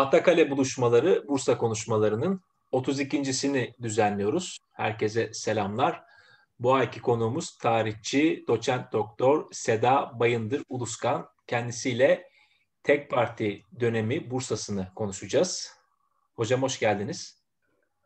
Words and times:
Atakale 0.00 0.50
buluşmaları 0.50 1.28
Bursa 1.28 1.58
konuşmalarının 1.58 2.40
32.sini 2.72 3.74
düzenliyoruz. 3.82 4.58
Herkese 4.72 5.34
selamlar. 5.34 6.02
Bu 6.58 6.74
ayki 6.74 7.02
konuğumuz 7.02 7.58
tarihçi 7.58 8.44
doçent 8.48 8.92
doktor 8.92 9.48
Seda 9.52 10.12
Bayındır 10.20 10.62
Uluskan. 10.68 11.28
Kendisiyle 11.46 12.30
tek 12.82 13.10
parti 13.10 13.62
dönemi 13.80 14.30
Bursa'sını 14.30 14.88
konuşacağız. 14.94 15.76
Hocam 16.36 16.62
hoş 16.62 16.78
geldiniz. 16.78 17.42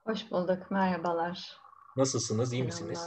Hoş 0.05 0.31
bulduk, 0.31 0.71
merhabalar. 0.71 1.57
Nasılsınız, 1.97 2.53
iyi 2.53 2.65
misiniz? 2.65 3.07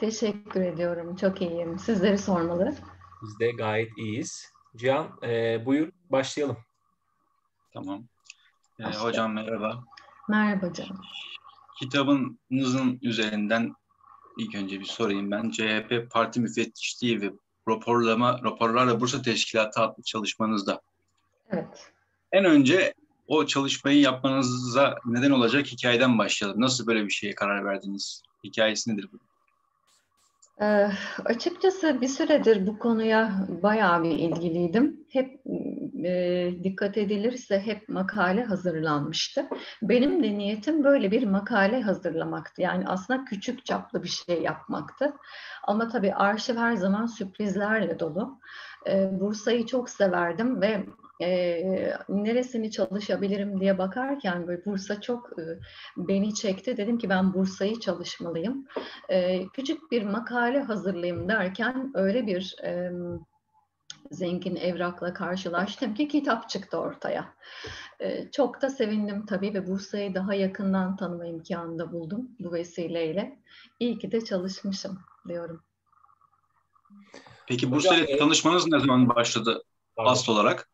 Teşekkür 0.00 0.60
ediyorum, 0.60 1.16
çok 1.16 1.42
iyiyim. 1.42 1.78
Sizleri 1.78 2.18
sormalı. 2.18 2.74
Biz 3.22 3.40
de 3.40 3.50
gayet 3.50 3.98
iyiyiz. 3.98 4.52
Cihan, 4.76 5.18
e, 5.22 5.66
buyur 5.66 5.92
başlayalım. 6.10 6.56
Tamam. 7.72 8.08
Ee, 8.80 8.84
hocam 8.84 9.32
merhaba. 9.32 9.84
Merhaba 10.28 10.66
hocam. 10.66 10.88
Kitabınızın 11.78 12.98
üzerinden 13.02 13.74
ilk 14.38 14.54
önce 14.54 14.80
bir 14.80 14.84
sorayım 14.84 15.30
ben. 15.30 15.50
CHP 15.50 16.10
Parti 16.10 16.40
Müfettişliği 16.40 17.20
ve 17.20 17.32
raporlama, 17.68 18.40
raporlarla 18.44 19.00
Bursa 19.00 19.22
Teşkilatı 19.22 19.80
adlı 19.80 20.02
çalışmanızda. 20.02 20.80
Evet. 21.50 21.92
En 22.32 22.44
önce 22.44 22.94
o 23.28 23.46
çalışmayı 23.46 24.00
yapmanıza 24.00 24.98
neden 25.06 25.30
olacak 25.30 25.66
hikayeden 25.66 26.18
başlayalım. 26.18 26.60
Nasıl 26.60 26.86
böyle 26.86 27.04
bir 27.04 27.10
şeye 27.10 27.34
karar 27.34 27.64
verdiniz? 27.64 28.22
Hikayesi 28.44 28.92
nedir 28.92 29.08
bu? 29.12 29.18
Ee, 30.64 30.90
açıkçası 31.24 32.00
bir 32.00 32.08
süredir 32.08 32.66
bu 32.66 32.78
konuya 32.78 33.46
bayağı 33.62 34.02
bir 34.02 34.10
ilgiliydim. 34.10 35.05
Hep 35.12 35.40
e, 36.04 36.50
dikkat 36.64 36.98
edilirse 36.98 37.60
hep 37.60 37.88
makale 37.88 38.44
hazırlanmıştı. 38.44 39.46
Benim 39.82 40.22
de 40.22 40.38
niyetim 40.38 40.84
böyle 40.84 41.10
bir 41.10 41.22
makale 41.22 41.82
hazırlamaktı. 41.82 42.62
Yani 42.62 42.84
aslında 42.86 43.24
küçük 43.24 43.64
çaplı 43.64 44.02
bir 44.02 44.08
şey 44.08 44.42
yapmaktı. 44.42 45.12
Ama 45.62 45.88
tabii 45.88 46.14
arşiv 46.14 46.56
her 46.56 46.76
zaman 46.76 47.06
sürprizlerle 47.06 48.00
dolu. 48.00 48.38
Ee, 48.88 49.20
Bursa'yı 49.20 49.66
çok 49.66 49.90
severdim 49.90 50.60
ve 50.60 50.86
e, 51.20 51.62
neresini 52.08 52.70
çalışabilirim 52.70 53.60
diye 53.60 53.78
bakarken 53.78 54.46
böyle 54.46 54.64
Bursa 54.64 55.00
çok 55.00 55.30
e, 55.38 55.42
beni 55.96 56.34
çekti. 56.34 56.76
Dedim 56.76 56.98
ki 56.98 57.08
ben 57.08 57.34
Bursa'yı 57.34 57.80
çalışmalıyım. 57.80 58.66
E, 59.08 59.48
küçük 59.48 59.90
bir 59.90 60.02
makale 60.02 60.60
hazırlayayım 60.60 61.28
derken 61.28 61.90
öyle 61.94 62.26
bir 62.26 62.56
e, 62.64 62.90
zengin 64.10 64.56
evrakla 64.56 65.14
karşılaştım 65.14 65.94
ki 65.94 66.08
kitap 66.08 66.48
çıktı 66.48 66.78
ortaya. 66.78 67.34
E, 68.00 68.30
çok 68.30 68.62
da 68.62 68.70
sevindim 68.70 69.26
tabii 69.26 69.54
ve 69.54 69.66
Bursa'yı 69.66 70.14
daha 70.14 70.34
yakından 70.34 70.96
tanıma 70.96 71.26
imkanı 71.26 71.78
da 71.78 71.92
buldum 71.92 72.28
bu 72.40 72.52
vesileyle. 72.52 73.38
İyi 73.80 73.98
ki 73.98 74.12
de 74.12 74.24
çalışmışım 74.24 74.98
diyorum. 75.28 75.60
Peki 77.48 77.70
Bursa 77.70 77.96
ile 77.96 78.18
tanışmanız 78.18 78.66
ne 78.66 78.80
zaman 78.80 79.08
başladı 79.08 79.62
asıl 79.96 80.32
olarak? 80.32 80.68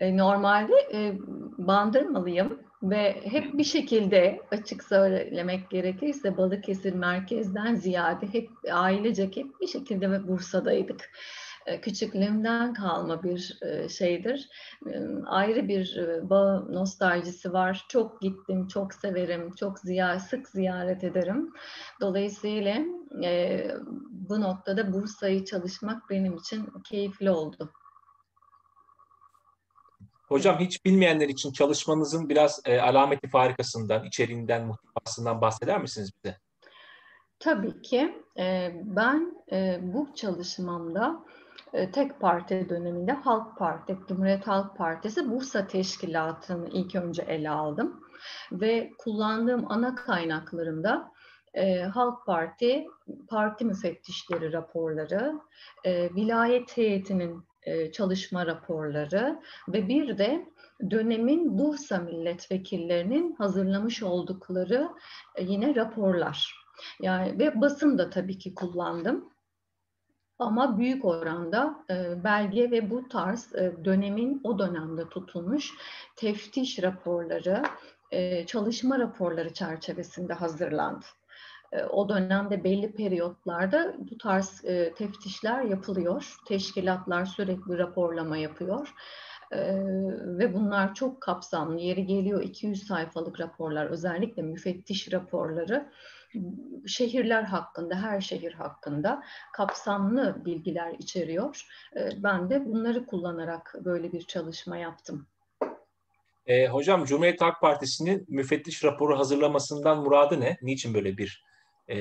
E, 0.00 0.16
normalde 0.16 0.74
e, 0.92 1.18
bandırmalıyım 1.58 2.60
ve 2.82 3.20
hep 3.24 3.58
bir 3.58 3.64
şekilde 3.64 4.40
açık 4.50 4.84
söylemek 4.84 5.70
gerekirse 5.70 6.36
Balıkesir 6.36 6.92
merkezden 6.92 7.74
ziyade 7.74 8.26
hep 8.32 8.50
ailecek 8.72 9.36
hep 9.36 9.60
bir 9.60 9.66
şekilde 9.66 10.10
ve 10.10 10.28
Bursa'daydık. 10.28 11.10
E, 11.66 11.80
küçüklüğümden 11.80 12.74
kalma 12.74 13.22
bir 13.22 13.58
şeydir. 13.88 14.48
Ayrı 15.26 15.68
bir 15.68 15.96
bağ 16.22 16.60
nostaljisi 16.68 17.52
var. 17.52 17.86
Çok 17.88 18.20
gittim, 18.20 18.68
çok 18.68 18.94
severim, 18.94 19.54
çok 19.54 19.78
ziyaret, 19.78 20.22
sık 20.22 20.48
ziyaret 20.48 21.04
ederim. 21.04 21.52
Dolayısıyla 22.00 22.78
bu 24.10 24.40
noktada 24.40 24.92
Bursa'yı 24.92 25.44
çalışmak 25.44 26.10
benim 26.10 26.36
için 26.36 26.68
keyifli 26.84 27.30
oldu. 27.30 27.72
Hocam 30.28 30.58
hiç 30.58 30.84
bilmeyenler 30.84 31.28
için 31.28 31.52
çalışmanızın 31.52 32.28
biraz 32.28 32.60
e, 32.64 32.80
alameti 32.80 33.28
farikasından, 33.28 34.04
içeriğinden, 34.04 34.66
muhtevasından 34.66 35.40
bahseder 35.40 35.80
misiniz 35.80 36.10
bize? 36.16 36.36
Tabii 37.38 37.82
ki. 37.82 38.22
E, 38.38 38.72
ben 38.84 39.44
e, 39.52 39.78
bu 39.82 40.08
çalışmamda 40.14 41.24
e, 41.26 41.45
tek 41.92 42.20
parti 42.20 42.68
döneminde 42.68 43.12
Halk 43.12 43.58
Parti, 43.58 43.96
Cumhuriyet 44.08 44.46
Halk 44.46 44.76
Partisi 44.76 45.30
Bursa 45.30 45.66
Teşkilatı'nı 45.66 46.68
ilk 46.68 46.94
önce 46.94 47.22
ele 47.22 47.50
aldım. 47.50 48.00
Ve 48.52 48.92
kullandığım 48.98 49.72
ana 49.72 49.94
kaynaklarımda 49.94 51.12
e, 51.54 51.82
Halk 51.82 52.26
Parti, 52.26 52.86
parti 53.28 53.64
müfettişleri 53.64 54.52
raporları, 54.52 55.40
e, 55.84 56.14
vilayet 56.14 56.76
heyetinin 56.76 57.44
e, 57.62 57.92
çalışma 57.92 58.46
raporları 58.46 59.40
ve 59.68 59.88
bir 59.88 60.18
de 60.18 60.46
dönemin 60.90 61.58
Bursa 61.58 61.98
milletvekillerinin 61.98 63.34
hazırlamış 63.34 64.02
oldukları 64.02 64.88
e, 65.34 65.44
yine 65.44 65.74
raporlar. 65.74 66.54
Yani 67.00 67.38
ve 67.38 67.60
basın 67.60 67.98
da 67.98 68.10
tabii 68.10 68.38
ki 68.38 68.54
kullandım. 68.54 69.35
Ama 70.38 70.78
büyük 70.78 71.04
oranda 71.04 71.84
e, 71.90 72.24
belge 72.24 72.70
ve 72.70 72.90
bu 72.90 73.08
tarz 73.08 73.54
e, 73.54 73.84
dönemin 73.84 74.40
o 74.44 74.58
dönemde 74.58 75.08
tutulmuş 75.08 75.72
teftiş 76.16 76.82
raporları, 76.82 77.62
e, 78.10 78.46
çalışma 78.46 78.98
raporları 78.98 79.52
çerçevesinde 79.52 80.32
hazırlandı. 80.32 81.06
E, 81.72 81.84
o 81.84 82.08
dönemde 82.08 82.64
belli 82.64 82.92
periyotlarda 82.92 83.94
bu 83.98 84.18
tarz 84.18 84.64
e, 84.64 84.94
teftişler 84.94 85.62
yapılıyor. 85.62 86.36
Teşkilatlar 86.46 87.24
sürekli 87.24 87.78
raporlama 87.78 88.36
yapıyor. 88.36 88.94
E, 89.52 89.58
ve 90.38 90.54
bunlar 90.54 90.94
çok 90.94 91.20
kapsamlı. 91.20 91.80
Yeri 91.80 92.06
geliyor 92.06 92.42
200 92.42 92.86
sayfalık 92.86 93.40
raporlar, 93.40 93.86
özellikle 93.86 94.42
müfettiş 94.42 95.12
raporları 95.12 95.90
şehirler 96.86 97.42
hakkında, 97.42 98.02
her 98.02 98.20
şehir 98.20 98.52
hakkında 98.52 99.22
kapsamlı 99.52 100.44
bilgiler 100.44 100.94
içeriyor. 100.98 101.66
Ben 102.16 102.50
de 102.50 102.66
bunları 102.66 103.06
kullanarak 103.06 103.74
böyle 103.84 104.12
bir 104.12 104.22
çalışma 104.22 104.76
yaptım. 104.76 105.26
E, 106.46 106.66
hocam 106.66 107.04
Cumhuriyet 107.04 107.40
Halk 107.40 107.60
Partisi'nin 107.60 108.24
müfettiş 108.28 108.84
raporu 108.84 109.18
hazırlamasından 109.18 109.98
muradı 109.98 110.40
ne? 110.40 110.56
Niçin 110.62 110.94
böyle 110.94 111.18
bir 111.18 111.44
e, 111.88 111.96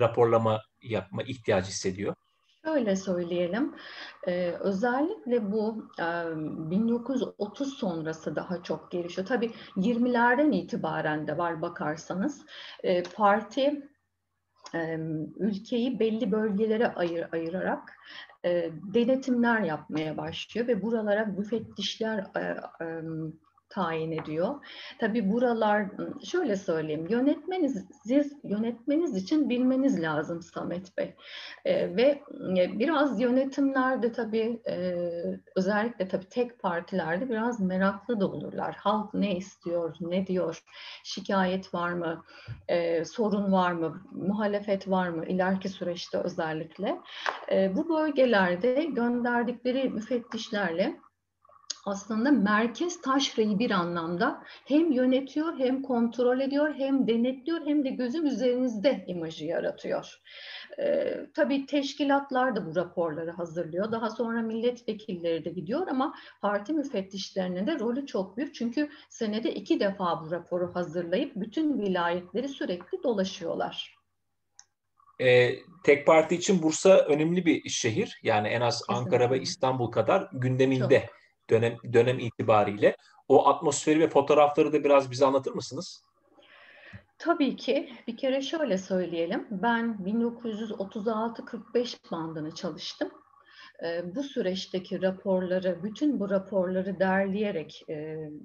raporlama 0.00 0.62
yapma 0.82 1.22
ihtiyacı 1.22 1.68
hissediyor? 1.68 2.14
Şöyle 2.66 2.96
söyleyelim, 2.96 3.74
ee, 4.26 4.50
özellikle 4.60 5.52
bu 5.52 5.88
e, 5.98 6.06
1930 6.70 7.74
sonrası 7.78 8.36
daha 8.36 8.62
çok 8.62 8.90
gelişiyor. 8.90 9.26
Tabii 9.26 9.50
20'lerden 9.76 10.52
itibaren 10.52 11.26
de 11.26 11.38
var 11.38 11.62
bakarsanız. 11.62 12.46
E, 12.82 13.02
parti 13.02 13.88
e, 14.74 14.98
ülkeyi 15.36 16.00
belli 16.00 16.32
bölgelere 16.32 16.94
ayır, 16.94 17.26
ayırarak 17.32 17.92
e, 18.44 18.70
denetimler 18.94 19.60
yapmaya 19.60 20.16
başlıyor 20.16 20.68
ve 20.68 20.82
buralara 20.82 21.24
müfettişler 21.24 22.18
e, 22.18 22.40
e, 22.84 23.02
tayin 23.68 24.12
ediyor. 24.12 24.54
Tabii 24.98 25.32
buralar 25.32 25.86
şöyle 26.24 26.56
söyleyeyim 26.56 27.06
yönetmeniz 27.08 27.86
siz 28.04 28.32
yönetmeniz 28.44 29.16
için 29.16 29.48
bilmeniz 29.48 30.02
lazım 30.02 30.42
Samet 30.42 30.96
Bey. 30.98 31.14
E, 31.64 31.96
ve 31.96 32.22
biraz 32.78 33.20
yönetimlerde 33.20 34.12
tabii 34.12 34.62
e, 34.68 34.94
özellikle 35.56 36.08
tabii 36.08 36.28
tek 36.28 36.58
partilerde 36.58 37.28
biraz 37.28 37.60
meraklı 37.60 38.20
da 38.20 38.26
olurlar. 38.26 38.74
Halk 38.74 39.14
ne 39.14 39.36
istiyor, 39.36 39.96
ne 40.00 40.26
diyor, 40.26 40.62
şikayet 41.04 41.74
var 41.74 41.92
mı, 41.92 42.24
e, 42.68 43.04
sorun 43.04 43.52
var 43.52 43.72
mı, 43.72 44.02
muhalefet 44.12 44.90
var 44.90 45.08
mı 45.08 45.26
ileriki 45.26 45.68
süreçte 45.68 46.18
özellikle. 46.18 47.00
E, 47.52 47.76
bu 47.76 47.88
bölgelerde 47.88 48.84
gönderdikleri 48.84 49.88
müfettişlerle 49.88 50.96
aslında 51.86 52.30
merkez 52.30 53.00
taşrayı 53.00 53.58
bir 53.58 53.70
anlamda 53.70 54.42
hem 54.64 54.92
yönetiyor 54.92 55.58
hem 55.58 55.82
kontrol 55.82 56.40
ediyor 56.40 56.74
hem 56.74 57.06
denetliyor 57.06 57.66
hem 57.66 57.84
de 57.84 57.90
gözüm 57.90 58.26
üzerinizde 58.26 59.04
imajı 59.06 59.44
yaratıyor. 59.44 60.20
Ee, 60.78 61.26
tabii 61.34 61.66
teşkilatlar 61.66 62.56
da 62.56 62.66
bu 62.66 62.76
raporları 62.76 63.30
hazırlıyor. 63.30 63.92
Daha 63.92 64.10
sonra 64.10 64.42
milletvekilleri 64.42 65.44
de 65.44 65.50
gidiyor 65.50 65.86
ama 65.88 66.14
parti 66.42 66.72
müfettişlerinin 66.72 67.66
de 67.66 67.78
rolü 67.78 68.06
çok 68.06 68.36
büyük. 68.36 68.54
Çünkü 68.54 68.90
senede 69.08 69.54
iki 69.54 69.80
defa 69.80 70.24
bu 70.24 70.30
raporu 70.30 70.74
hazırlayıp 70.74 71.32
bütün 71.36 71.78
vilayetleri 71.78 72.48
sürekli 72.48 73.02
dolaşıyorlar. 73.02 73.96
E, 75.20 75.50
tek 75.84 76.06
parti 76.06 76.34
için 76.34 76.62
Bursa 76.62 76.98
önemli 76.98 77.46
bir 77.46 77.68
şehir. 77.68 78.20
Yani 78.22 78.48
en 78.48 78.60
az 78.60 78.78
Kesinlikle. 78.80 79.04
Ankara 79.04 79.30
ve 79.30 79.40
İstanbul 79.40 79.90
kadar 79.90 80.28
gündeminde. 80.32 81.00
Çok 81.00 81.25
dönem 81.50 81.76
dönem 81.92 82.18
itibariyle. 82.18 82.96
O 83.28 83.48
atmosferi 83.48 84.00
ve 84.00 84.08
fotoğrafları 84.08 84.72
da 84.72 84.84
biraz 84.84 85.10
bize 85.10 85.26
anlatır 85.26 85.52
mısınız? 85.52 86.04
Tabii 87.18 87.56
ki. 87.56 87.92
Bir 88.06 88.16
kere 88.16 88.42
şöyle 88.42 88.78
söyleyelim. 88.78 89.46
Ben 89.50 89.98
1936-45 90.04 91.96
bandını 92.12 92.54
çalıştım. 92.54 93.10
Bu 94.04 94.22
süreçteki 94.22 95.02
raporları, 95.02 95.82
bütün 95.82 96.20
bu 96.20 96.30
raporları 96.30 97.00
derleyerek 97.00 97.84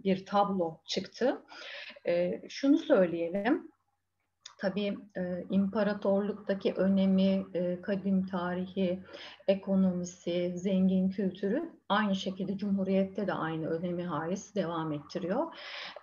bir 0.04 0.26
tablo 0.26 0.78
çıktı. 0.86 1.42
Şunu 2.50 2.78
söyleyelim, 2.78 3.72
tabii 4.62 4.98
e, 5.18 5.46
imparatorluktaki 5.50 6.74
önemi, 6.74 7.46
e, 7.54 7.82
kadim 7.82 8.26
tarihi, 8.26 9.04
ekonomisi, 9.48 10.54
zengin 10.56 11.10
kültürü 11.10 11.72
aynı 11.90 12.16
şekilde 12.16 12.58
Cumhuriyet'te 12.58 13.28
de 13.28 13.34
aynı 13.34 13.68
önemi 13.68 14.04
haiz 14.04 14.56
devam 14.56 14.94
ettiriyor. 14.94 15.54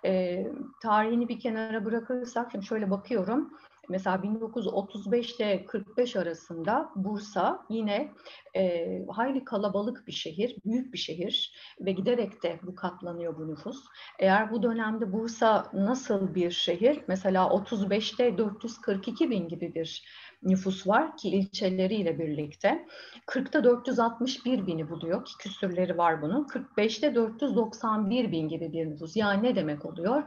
E, 0.05 0.45
tarihini 0.81 1.29
bir 1.29 1.39
kenara 1.39 1.85
bırakırsak, 1.85 2.51
şimdi 2.51 2.65
şöyle 2.65 2.91
bakıyorum, 2.91 3.53
Mesela 3.89 4.23
1935 4.23 5.35
ile 5.35 5.65
45 5.65 6.15
arasında 6.15 6.89
Bursa 6.95 7.65
yine 7.69 8.13
e, 8.55 9.05
hayli 9.09 9.45
kalabalık 9.45 10.07
bir 10.07 10.11
şehir, 10.11 10.57
büyük 10.65 10.93
bir 10.93 10.97
şehir 10.97 11.53
ve 11.79 11.91
giderek 11.91 12.43
de 12.43 12.59
bu 12.63 12.75
katlanıyor 12.75 13.37
bu 13.37 13.47
nüfus. 13.47 13.85
Eğer 14.19 14.51
bu 14.51 14.63
dönemde 14.63 15.13
Bursa 15.13 15.69
nasıl 15.73 16.35
bir 16.35 16.51
şehir? 16.51 17.01
Mesela 17.07 17.43
35'te 17.47 18.37
442 18.37 19.29
bin 19.29 19.47
gibi 19.47 19.75
bir 19.75 20.03
nüfus 20.43 20.87
var 20.87 21.17
ki 21.17 21.29
ilçeleriyle 21.29 22.19
birlikte. 22.19 22.85
40'ta 23.27 23.63
461 23.63 24.67
bini 24.67 24.89
buluyor 24.89 25.25
ki 25.25 25.33
küsürleri 25.39 25.97
var 25.97 26.21
bunun. 26.21 26.43
45'te 26.43 27.15
491 27.15 28.31
bin 28.31 28.49
gibi 28.49 28.73
bir 28.73 28.85
nüfus. 28.85 29.15
Yani 29.15 29.43
ne 29.43 29.55
demek 29.55 29.85
oluyor? 29.85 30.23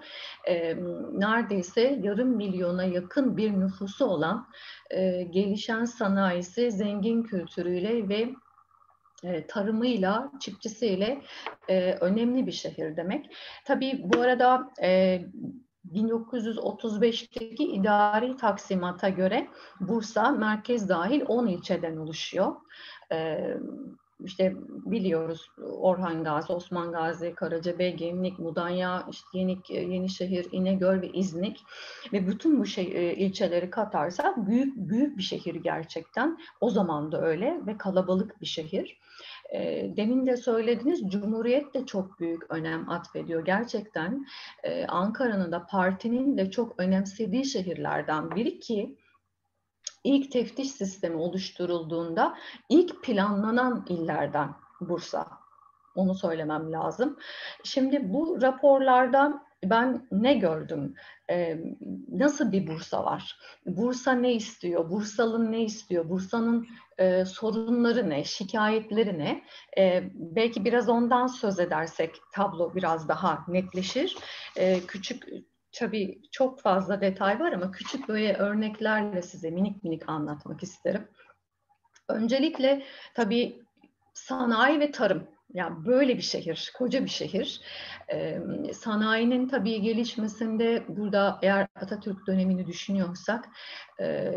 E, 0.48 0.76
neredeyse 1.12 2.00
yarım 2.02 2.36
milyona 2.36 2.84
yakın 2.84 3.36
bir 3.36 3.52
nüfusu 3.52 4.04
olan 4.04 4.46
e, 4.90 5.22
gelişen 5.22 5.84
sanayisi, 5.84 6.70
zengin 6.70 7.22
kültürüyle 7.22 8.08
ve 8.08 8.34
tarımıyla, 9.48 10.32
çiftçisiyle 10.40 11.22
e, 11.68 11.92
önemli 11.92 12.46
bir 12.46 12.52
şehir 12.52 12.96
demek. 12.96 13.26
Tabii 13.64 14.00
bu 14.04 14.20
arada 14.20 14.70
e, 14.82 15.20
1935'teki 15.90 17.64
idari 17.64 18.36
taksimata 18.36 19.08
göre 19.08 19.48
Bursa 19.80 20.30
merkez 20.30 20.88
dahil 20.88 21.22
10 21.28 21.46
ilçeden 21.46 21.96
oluşuyor. 21.96 22.54
Ee, 23.12 23.56
işte 24.24 24.56
biliyoruz 24.66 25.50
Orhan 25.78 26.24
Gazi, 26.24 26.52
Osman 26.52 26.92
Gazi, 26.92 27.34
Karacabey, 27.34 27.96
Gemlik, 27.96 28.38
Mudanya, 28.38 29.06
işte 29.10 29.38
Yenik, 29.38 29.70
Yenişehir, 29.70 30.46
İnegöl 30.52 31.00
ve 31.00 31.08
İznik 31.12 31.64
ve 32.12 32.26
bütün 32.26 32.60
bu 32.60 32.66
şey, 32.66 32.84
e, 32.84 33.14
ilçeleri 33.14 33.70
katarsa 33.70 34.34
büyük 34.36 34.76
büyük 34.76 35.18
bir 35.18 35.22
şehir 35.22 35.54
gerçekten. 35.54 36.38
O 36.60 36.70
zaman 36.70 37.12
da 37.12 37.22
öyle 37.22 37.60
ve 37.66 37.78
kalabalık 37.78 38.40
bir 38.40 38.46
şehir. 38.46 38.98
E, 39.54 39.92
demin 39.96 40.26
de 40.26 40.36
söylediniz 40.36 41.10
Cumhuriyet 41.10 41.74
de 41.74 41.86
çok 41.86 42.20
büyük 42.20 42.50
önem 42.50 42.90
atfediyor. 42.90 43.44
Gerçekten 43.44 44.26
e, 44.62 44.86
Ankara'nın 44.86 45.52
da 45.52 45.66
partinin 45.66 46.38
de 46.38 46.50
çok 46.50 46.74
önemsediği 46.80 47.44
şehirlerden 47.44 48.30
biri 48.30 48.60
ki 48.60 48.96
ilk 50.04 50.32
teftiş 50.32 50.70
sistemi 50.70 51.16
oluşturulduğunda 51.16 52.36
ilk 52.68 53.02
planlanan 53.02 53.86
illerden 53.88 54.54
Bursa. 54.80 55.28
Onu 55.94 56.14
söylemem 56.14 56.72
lazım. 56.72 57.18
Şimdi 57.64 58.12
bu 58.12 58.42
raporlarda 58.42 59.42
ben 59.64 60.06
ne 60.12 60.34
gördüm? 60.34 60.94
Ee, 61.30 61.58
nasıl 62.08 62.52
bir 62.52 62.66
Bursa 62.66 63.04
var? 63.04 63.38
Bursa 63.66 64.12
ne 64.12 64.32
istiyor? 64.32 64.90
Bursalı 64.90 65.52
ne 65.52 65.64
istiyor? 65.64 66.08
Bursa'nın 66.08 66.66
e, 66.98 67.24
sorunları 67.24 68.10
ne? 68.10 68.24
Şikayetleri 68.24 69.18
ne? 69.18 69.42
E, 69.78 70.10
belki 70.14 70.64
biraz 70.64 70.88
ondan 70.88 71.26
söz 71.26 71.60
edersek 71.60 72.14
tablo 72.34 72.74
biraz 72.74 73.08
daha 73.08 73.44
netleşir. 73.48 74.16
E, 74.56 74.80
küçük 74.80 75.24
tabii 75.72 76.22
çok 76.32 76.60
fazla 76.60 77.00
detay 77.00 77.40
var 77.40 77.52
ama 77.52 77.70
küçük 77.70 78.08
böyle 78.08 78.34
örneklerle 78.34 79.22
size 79.22 79.50
minik 79.50 79.84
minik 79.84 80.08
anlatmak 80.08 80.62
isterim. 80.62 81.08
Öncelikle 82.08 82.82
tabii 83.14 83.62
sanayi 84.14 84.80
ve 84.80 84.90
tarım 84.90 85.28
yani 85.54 85.86
böyle 85.86 86.16
bir 86.16 86.22
şehir, 86.22 86.72
koca 86.78 87.04
bir 87.04 87.10
şehir. 87.10 87.60
Ee, 88.12 88.40
sanayinin 88.74 89.48
tabii 89.48 89.80
gelişmesinde 89.80 90.84
burada 90.88 91.38
eğer 91.42 91.68
Atatürk 91.74 92.26
dönemini 92.26 92.66
düşünüyorsak 92.66 93.48
e, 94.00 94.32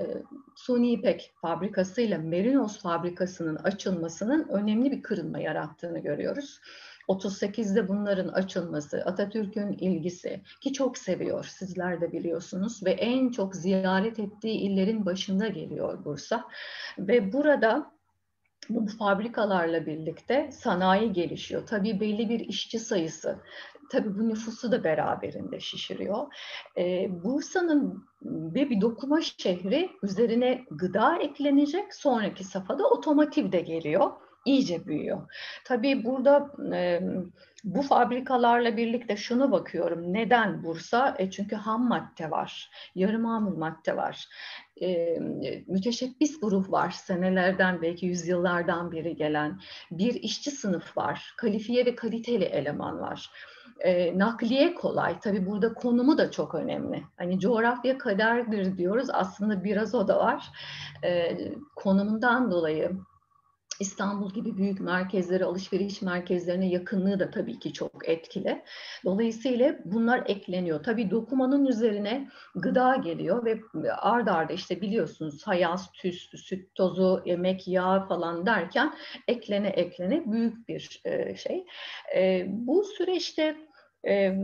Suni 0.56 0.92
İpek 0.92 1.34
fabrikasıyla 1.42 2.18
Merinos 2.18 2.82
fabrikasının 2.82 3.56
açılmasının 3.56 4.48
önemli 4.50 4.92
bir 4.92 5.02
kırılma 5.02 5.40
yarattığını 5.40 6.00
görüyoruz. 6.00 6.60
38'de 7.08 7.88
bunların 7.88 8.28
açılması, 8.28 9.04
Atatürk'ün 9.06 9.72
ilgisi 9.72 10.42
ki 10.62 10.74
çok 10.74 10.98
seviyor 10.98 11.44
sizler 11.44 12.02
de 12.02 12.12
biliyorsunuz 12.12 12.86
ve 12.86 12.92
en 12.92 13.32
çok 13.32 13.56
ziyaret 13.56 14.20
ettiği 14.20 14.60
illerin 14.60 15.06
başında 15.06 15.48
geliyor 15.48 16.06
Bursa 16.06 16.44
ve 17.00 17.34
burada 17.34 17.95
bu 18.70 18.88
fabrikalarla 18.88 19.86
birlikte 19.86 20.52
sanayi 20.52 21.14
gelişiyor. 21.14 21.68
Tabii 21.68 22.00
belli 22.00 22.30
bir 22.30 22.40
işçi 22.40 22.80
sayısı, 22.80 23.40
tabii 23.92 24.20
bu 24.20 24.30
nüfusu 24.30 24.72
da 24.72 24.84
beraberinde 24.84 25.60
şişiriyor. 25.60 26.28
Ee, 26.78 27.08
Bursa'nın 27.24 28.06
ve 28.24 28.70
bir 28.70 28.82
dokuma 28.82 29.22
şehri 29.22 29.90
üzerine 30.04 30.66
gıda 30.72 31.18
eklenecek, 31.18 31.96
sonraki 31.96 32.44
safhada 32.44 32.90
otomotiv 32.90 33.52
de 33.52 33.62
geliyor 33.62 34.12
iyice 34.46 34.86
büyüyor. 34.86 35.22
Tabii 35.64 36.06
burada 36.06 36.52
e, 36.74 37.02
bu 37.64 37.82
fabrikalarla 37.82 38.78
birlikte 38.78 39.18
şunu 39.18 39.52
bakıyorum. 39.52 40.14
Neden 40.14 40.64
Bursa? 40.64 41.16
E 41.20 41.32
çünkü 41.32 41.56
ham 41.56 41.88
madde 41.88 42.32
var, 42.32 42.70
yarı 42.96 43.20
mamul 43.20 43.58
madde 43.58 43.98
var. 43.98 44.28
E, 44.82 45.20
müteşebbis 45.68 46.40
grup 46.40 46.72
var. 46.72 46.92
Senelerden 46.92 47.82
belki 47.82 48.06
yüzyıllardan 48.06 48.92
beri 48.92 49.16
gelen 49.16 49.60
bir 49.92 50.14
işçi 50.14 50.52
sınıf 50.52 50.98
var. 50.98 51.34
Kalifiye 51.38 51.86
ve 51.86 51.96
kaliteli 51.96 52.44
eleman 52.44 53.00
var. 53.00 53.30
E, 53.80 54.20
nakliye 54.20 54.76
kolay. 54.76 55.20
Tabii 55.20 55.46
burada 55.46 55.74
konumu 55.74 56.18
da 56.18 56.32
çok 56.32 56.56
önemli. 56.56 57.04
Hani 57.18 57.40
coğrafya 57.40 57.98
kaderdir 57.98 58.78
diyoruz. 58.78 59.08
Aslında 59.14 59.64
biraz 59.64 59.96
o 59.96 60.08
da 60.08 60.20
var. 60.20 60.48
E, 61.04 61.38
konumundan 61.76 62.52
dolayı 62.52 62.92
İstanbul 63.80 64.34
gibi 64.34 64.58
büyük 64.58 64.80
merkezlere, 64.80 65.44
alışveriş 65.44 66.02
merkezlerine 66.02 66.70
yakınlığı 66.70 67.20
da 67.20 67.30
tabii 67.30 67.60
ki 67.60 67.74
çok 67.74 68.10
etkili. 68.10 68.64
Dolayısıyla 69.06 69.76
bunlar 69.86 70.24
ekleniyor. 70.26 70.84
Tabii 70.84 71.12
dokumanın 71.12 71.66
üzerine 71.66 72.30
gıda 72.56 72.96
geliyor 72.96 73.46
ve 73.46 73.60
ard 73.94 74.28
arda 74.28 74.54
işte 74.54 74.82
biliyorsunuz 74.82 75.48
hayaz, 75.48 75.92
tüs, 75.92 76.30
süt 76.36 76.76
tozu, 76.76 77.22
yemek, 77.26 77.68
yağ 77.68 78.06
falan 78.10 78.46
derken 78.46 78.94
eklene 79.28 79.68
eklene 79.68 80.32
büyük 80.32 80.68
bir 80.68 81.02
e, 81.06 81.36
şey. 81.36 81.66
E, 82.16 82.46
bu 82.50 82.84
süreçte 82.84 83.56
e, 84.08 84.36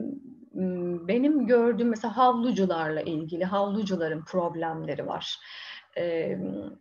benim 1.07 1.47
gördüğüm 1.47 1.89
mesela 1.89 2.17
havlucularla 2.17 3.01
ilgili 3.01 3.45
havlucuların 3.45 4.25
problemleri 4.25 5.07
var. 5.07 5.38
Ee, 5.98 6.38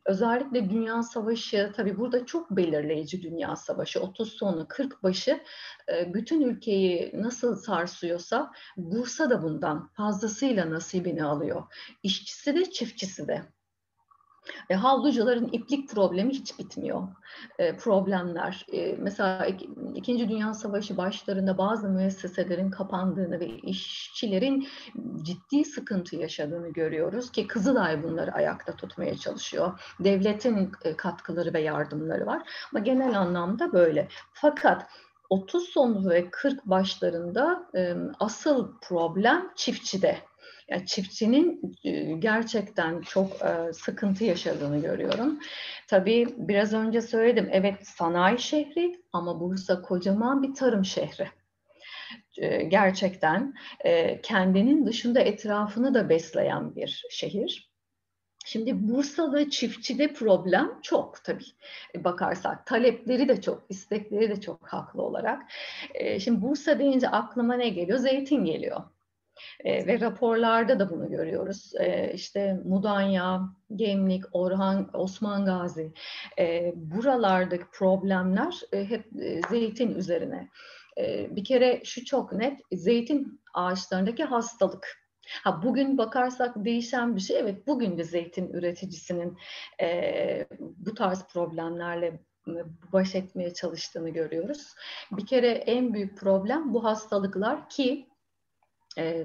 özellikle 0.07 0.71
Dünya 0.71 1.03
Savaşı, 1.03 1.73
tabii 1.77 1.99
burada 1.99 2.27
çok 2.27 2.51
belirleyici 2.51 3.23
Dünya 3.23 3.57
Savaşı, 3.57 4.01
30 4.01 4.33
sonu 4.33 4.67
40 4.69 5.03
başı 5.03 5.41
e, 5.93 6.15
bütün 6.15 6.41
ülkeyi 6.41 7.11
nasıl 7.15 7.57
sarsıyorsa 7.57 8.53
Bursa 8.77 9.31
da 9.31 9.43
bundan 9.43 9.89
fazlasıyla 9.97 10.71
nasibini 10.71 11.25
alıyor. 11.25 11.63
İşçisi 12.03 12.55
de 12.55 12.71
çiftçisi 12.71 13.29
de. 13.29 13.43
E, 14.71 14.75
havlucuların 14.75 15.49
iplik 15.53 15.89
problemi 15.89 16.33
hiç 16.33 16.59
bitmiyor. 16.59 17.09
E, 17.59 17.77
problemler. 17.77 18.67
E, 18.73 18.97
mesela 18.99 19.47
İkinci 19.95 20.29
Dünya 20.29 20.55
Savaşı 20.55 20.97
başlarında 20.97 21.59
bazı 21.59 21.89
müesseselerin 21.89 22.71
kapandığını 22.71 23.41
ve 23.41 23.47
işçilerin 23.47 24.69
ciddi 25.23 25.65
sıkıntı 25.65 26.17
yaşadığını 26.17 26.69
görüyoruz 26.69 27.33
ki 27.33 27.47
Kızılay 27.47 28.03
bunları 28.03 28.33
ayakta 28.33 28.77
tutmaya 28.77 29.17
çalışıyor. 29.17 29.81
Devletin 30.01 30.73
e, 30.85 30.97
katkıları 30.97 31.55
ve 31.55 31.61
yardımları 31.61 32.27
var. 32.27 32.43
Ama 32.73 32.85
genel 32.85 33.19
anlamda 33.19 33.73
böyle. 33.73 34.09
Fakat 34.33 34.87
30 35.31 35.69
sonu 35.69 36.11
ve 36.11 36.31
40 36.31 36.67
başlarında 36.67 37.67
e, 37.75 37.95
asıl 38.21 38.73
problem 38.81 39.51
çiftçide 39.57 40.19
Yani 40.71 40.87
çiftçinin 40.87 41.77
gerçekten 42.21 43.01
çok 43.01 43.37
sıkıntı 43.73 44.25
yaşadığını 44.25 44.83
görüyorum. 44.83 45.39
Tabii 45.89 46.35
biraz 46.39 46.73
önce 46.73 47.03
söyledim, 47.03 47.49
evet 47.53 47.89
sanayi 47.89 48.39
şehri 48.39 49.03
ama 49.13 49.41
Bursa 49.41 49.83
kocaman 49.83 50.43
bir 50.43 50.55
tarım 50.55 50.85
şehri 50.85 51.29
gerçekten 52.69 53.55
kendinin 54.23 54.87
dışında 54.87 55.21
etrafını 55.21 55.95
da 55.95 56.09
besleyen 56.09 56.77
bir 56.77 57.05
şehir. 57.11 57.71
Şimdi 58.45 58.89
Bursa'da 58.89 59.51
çiftçide 59.51 60.13
problem 60.13 60.79
çok 60.83 61.25
tabii 61.25 61.45
e, 61.95 62.05
bakarsak. 62.05 62.67
Talepleri 62.67 63.29
de 63.29 63.41
çok, 63.41 63.63
istekleri 63.69 64.31
de 64.31 64.41
çok 64.41 64.69
haklı 64.69 65.03
olarak. 65.03 65.43
E, 65.95 66.21
şimdi 66.21 66.43
Bursa 66.43 66.79
deyince 66.79 67.09
aklıma 67.09 67.55
ne 67.55 67.69
geliyor? 67.69 67.99
Zeytin 67.99 68.45
geliyor. 68.45 68.81
E, 69.65 69.87
ve 69.87 70.01
raporlarda 70.01 70.79
da 70.79 70.91
bunu 70.91 71.11
görüyoruz. 71.11 71.73
İşte 72.15 72.61
Mudanya, 72.65 73.41
Gemlik, 73.77 74.25
Orhan, 74.33 74.91
Osman 74.93 75.45
Gazi. 75.45 75.93
Buralardaki 76.75 77.65
problemler 77.73 78.55
hep 78.73 79.05
zeytin 79.51 79.95
üzerine. 79.95 80.49
Bir 81.31 81.45
kere 81.45 81.81
şu 81.85 82.05
çok 82.05 82.33
net, 82.33 82.61
zeytin 82.73 83.41
ağaçlarındaki 83.55 84.25
hastalık 84.25 85.01
Ha 85.43 85.63
bugün 85.63 85.99
bakarsak 85.99 86.55
değişen 86.57 87.17
bir 87.17 87.21
şey. 87.21 87.39
Evet 87.39 87.67
bugün 87.67 87.99
de 87.99 88.05
zeytin 88.05 88.53
üreticisinin 88.53 89.39
e, 89.81 90.47
bu 90.59 90.95
tarz 90.95 91.27
problemlerle 91.27 92.21
baş 92.93 93.15
etmeye 93.15 93.55
çalıştığını 93.55 94.11
görüyoruz. 94.11 94.75
Bir 95.13 95.27
kere 95.27 95.49
en 95.49 95.95
büyük 95.95 96.19
problem 96.19 96.75
bu 96.75 96.85
hastalıklar 96.85 97.69
ki 97.69 98.10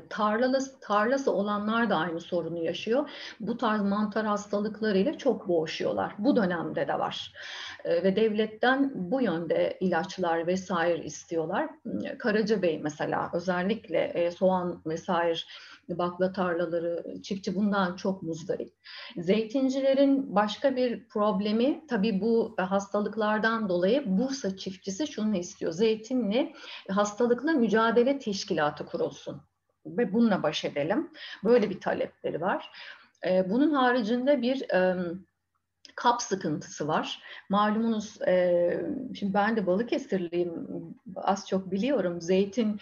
tarlası, 0.09 0.79
tarlası 0.79 1.31
olanlar 1.31 1.89
da 1.89 1.95
aynı 1.95 2.21
sorunu 2.21 2.63
yaşıyor. 2.63 3.09
Bu 3.39 3.57
tarz 3.57 3.81
mantar 3.81 4.25
hastalıklarıyla 4.25 5.17
çok 5.17 5.47
boğuşuyorlar. 5.47 6.15
Bu 6.17 6.35
dönemde 6.35 6.87
de 6.87 6.99
var. 6.99 7.33
Ve 7.85 8.15
devletten 8.15 8.91
bu 8.95 9.21
yönde 9.21 9.77
ilaçlar 9.79 10.47
vesaire 10.47 11.03
istiyorlar. 11.03 11.69
Karacabey 12.19 12.79
mesela 12.79 13.29
özellikle 13.33 13.99
e, 13.99 14.31
soğan 14.31 14.81
vesaire 14.85 15.39
bakla 15.89 16.31
tarlaları, 16.31 17.21
çiftçi 17.21 17.55
bundan 17.55 17.95
çok 17.95 18.23
muzdarip. 18.23 18.73
Zeytincilerin 19.17 20.35
başka 20.35 20.75
bir 20.75 21.07
problemi 21.07 21.87
tabii 21.87 22.21
bu 22.21 22.55
hastalıklardan 22.57 23.69
dolayı 23.69 24.03
Bursa 24.05 24.57
çiftçisi 24.57 25.07
şunu 25.07 25.37
istiyor. 25.37 25.71
Zeytinli 25.71 26.53
hastalıkla 26.89 27.51
mücadele 27.51 28.19
teşkilatı 28.19 28.85
kurulsun 28.85 29.41
ve 29.85 30.13
bununla 30.13 30.43
baş 30.43 30.65
edelim. 30.65 31.09
Böyle 31.43 31.69
bir 31.69 31.79
talepleri 31.79 32.41
var. 32.41 32.71
Bunun 33.25 33.73
haricinde 33.73 34.41
bir 34.41 34.65
kap 35.95 36.21
sıkıntısı 36.21 36.87
var. 36.87 37.21
Malumunuz 37.49 38.21
e, 38.27 38.85
şimdi 39.19 39.33
ben 39.33 39.57
de 39.57 39.67
Balıkesirliyim 39.67 40.67
az 41.15 41.47
çok 41.47 41.71
biliyorum. 41.71 42.21
Zeytin 42.21 42.79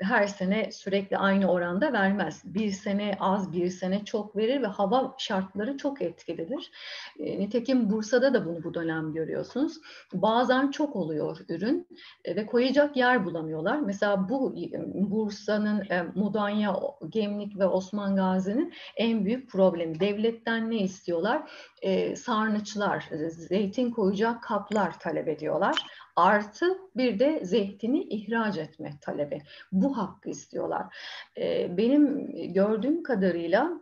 her 0.00 0.26
sene 0.26 0.72
sürekli 0.72 1.18
aynı 1.18 1.50
oranda 1.50 1.92
vermez. 1.92 2.42
Bir 2.44 2.70
sene 2.70 3.16
az 3.20 3.52
bir 3.52 3.70
sene 3.70 4.04
çok 4.04 4.36
verir 4.36 4.62
ve 4.62 4.66
hava 4.66 5.14
şartları 5.18 5.76
çok 5.76 6.02
etkilidir. 6.02 6.70
E, 7.18 7.38
nitekim 7.38 7.90
Bursa'da 7.90 8.34
da 8.34 8.46
bunu 8.46 8.64
bu 8.64 8.74
dönem 8.74 9.12
görüyorsunuz. 9.12 9.80
Bazen 10.12 10.70
çok 10.70 10.96
oluyor 10.96 11.38
ürün 11.48 11.86
e, 12.24 12.36
ve 12.36 12.46
koyacak 12.46 12.96
yer 12.96 13.24
bulamıyorlar. 13.24 13.80
Mesela 13.80 14.28
bu 14.28 14.54
Bursa'nın 14.94 15.90
e, 15.90 16.02
Mudanya, 16.14 16.76
Gemlik 17.08 17.58
ve 17.58 17.66
Osman 17.66 18.16
Gazi'nin 18.16 18.72
en 18.96 19.24
büyük 19.24 19.50
problemi. 19.50 20.00
Devletten 20.00 20.70
ne 20.70 20.76
istiyorlar? 20.76 21.50
E, 21.82 22.16
sarnıçlar, 22.40 23.08
zeytin 23.28 23.90
koyacak 23.90 24.42
kaplar 24.42 24.98
talep 25.00 25.28
ediyorlar. 25.28 25.86
Artı 26.16 26.78
bir 26.96 27.18
de 27.18 27.44
zeytini 27.44 28.02
ihraç 28.02 28.58
etme 28.58 28.98
talebi. 29.00 29.42
Bu 29.72 29.96
hakkı 29.98 30.30
istiyorlar. 30.30 30.96
Ee, 31.38 31.76
benim 31.76 32.32
gördüğüm 32.52 33.02
kadarıyla 33.02 33.80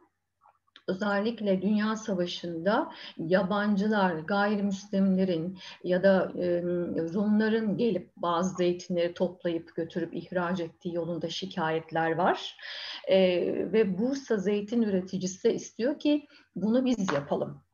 özellikle 0.89 1.63
Dünya 1.63 1.97
Savaşı'nda 1.97 2.93
yabancılar, 3.19 4.15
gayrimüslimlerin 4.15 5.59
ya 5.85 6.03
da 6.03 6.33
e, 6.39 6.63
Rumların 7.15 7.77
gelip 7.77 8.17
bazı 8.17 8.57
zeytinleri 8.57 9.15
toplayıp 9.15 9.77
götürüp 9.77 10.15
ihraç 10.15 10.61
ettiği 10.61 10.95
yolunda 10.95 11.29
şikayetler 11.29 12.11
var. 12.11 12.57
E, 13.09 13.19
ve 13.73 13.99
Bursa 13.99 14.37
zeytin 14.37 14.83
üreticisi 14.83 15.45
de 15.45 15.55
istiyor 15.55 15.99
ki 15.99 16.27
bunu 16.57 16.85
biz 16.85 17.13
yapalım. 17.13 17.68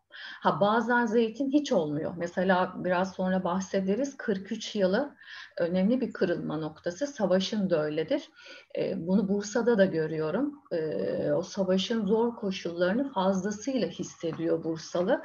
Ha 0.44 0.60
bazen 0.60 1.06
zeytin 1.06 1.50
hiç 1.50 1.72
olmuyor. 1.72 2.14
Mesela 2.16 2.74
biraz 2.76 3.12
sonra 3.12 3.44
bahsederiz. 3.44 4.16
43 4.16 4.76
yılı 4.76 5.16
önemli 5.58 6.00
bir 6.00 6.12
kırılma 6.12 6.56
noktası. 6.56 7.06
Savaşın 7.06 7.70
da 7.70 7.84
öyledir. 7.84 8.30
E, 8.78 9.06
bunu 9.06 9.28
Bursa'da 9.28 9.78
da 9.78 9.84
görüyorum. 9.84 10.62
E, 10.72 11.32
o 11.32 11.42
savaşın 11.42 12.06
zor 12.06 12.36
koşullarını 12.36 13.12
fazlasıyla 13.12 13.88
hissediyor 13.88 14.64
Bursalı. 14.64 15.22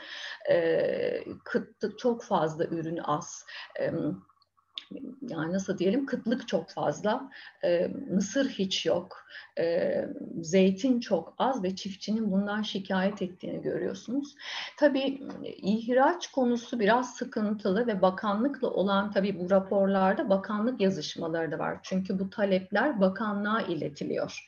E, 0.49 1.23
kıtlık 1.43 1.99
çok 1.99 2.23
fazla 2.23 2.65
ürün 2.65 2.97
az. 2.97 3.45
E, 3.79 3.91
yani 5.21 5.53
nasıl 5.53 5.77
diyelim 5.77 6.05
kıtlık 6.05 6.47
çok 6.47 6.69
fazla, 6.69 7.29
e, 7.63 7.87
mısır 7.87 8.49
hiç 8.49 8.85
yok, 8.85 9.27
e, 9.59 9.95
zeytin 10.41 10.99
çok 10.99 11.33
az 11.37 11.63
ve 11.63 11.75
çiftçinin 11.75 12.31
bundan 12.31 12.61
şikayet 12.61 13.21
ettiğini 13.21 13.61
görüyorsunuz. 13.61 14.35
Tabii 14.77 15.19
ihraç 15.43 16.27
konusu 16.27 16.79
biraz 16.79 17.15
sıkıntılı 17.15 17.87
ve 17.87 18.01
bakanlıkla 18.01 18.67
olan 18.69 19.11
tabii 19.11 19.39
bu 19.39 19.49
raporlarda 19.49 20.29
bakanlık 20.29 20.81
yazışmaları 20.81 21.51
da 21.51 21.59
var. 21.59 21.79
Çünkü 21.83 22.19
bu 22.19 22.29
talepler 22.29 23.01
bakanlığa 23.01 23.61
iletiliyor 23.61 24.47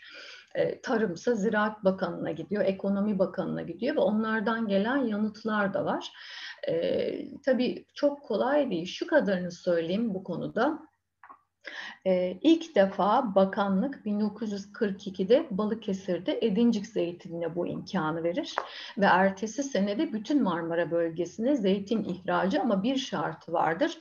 tarımsa 0.83 1.35
Ziraat 1.35 1.83
Bakanı'na 1.83 2.31
gidiyor, 2.31 2.65
Ekonomi 2.65 3.19
Bakanı'na 3.19 3.61
gidiyor 3.61 3.95
ve 3.95 3.99
onlardan 3.99 4.67
gelen 4.67 4.97
yanıtlar 4.97 5.73
da 5.73 5.85
var. 5.85 6.11
E, 6.67 7.41
tabii 7.45 7.85
çok 7.93 8.23
kolay 8.23 8.71
değil. 8.71 8.85
Şu 8.85 9.07
kadarını 9.07 9.51
söyleyeyim 9.51 10.13
bu 10.13 10.23
konuda. 10.23 10.91
Ee, 12.05 12.37
ilk 12.41 12.75
defa 12.75 13.35
bakanlık 13.35 14.05
1942'de 14.05 15.47
Balıkesir'de 15.51 16.39
Edincik 16.41 16.87
zeytinine 16.87 17.55
bu 17.55 17.67
imkanı 17.67 18.23
verir 18.23 18.55
ve 18.97 19.05
ertesi 19.05 19.63
senede 19.63 20.13
bütün 20.13 20.43
Marmara 20.43 20.91
bölgesine 20.91 21.55
zeytin 21.55 22.03
ihracı 22.03 22.61
ama 22.61 22.83
bir 22.83 22.97
şartı 22.97 23.53
vardır. 23.53 23.97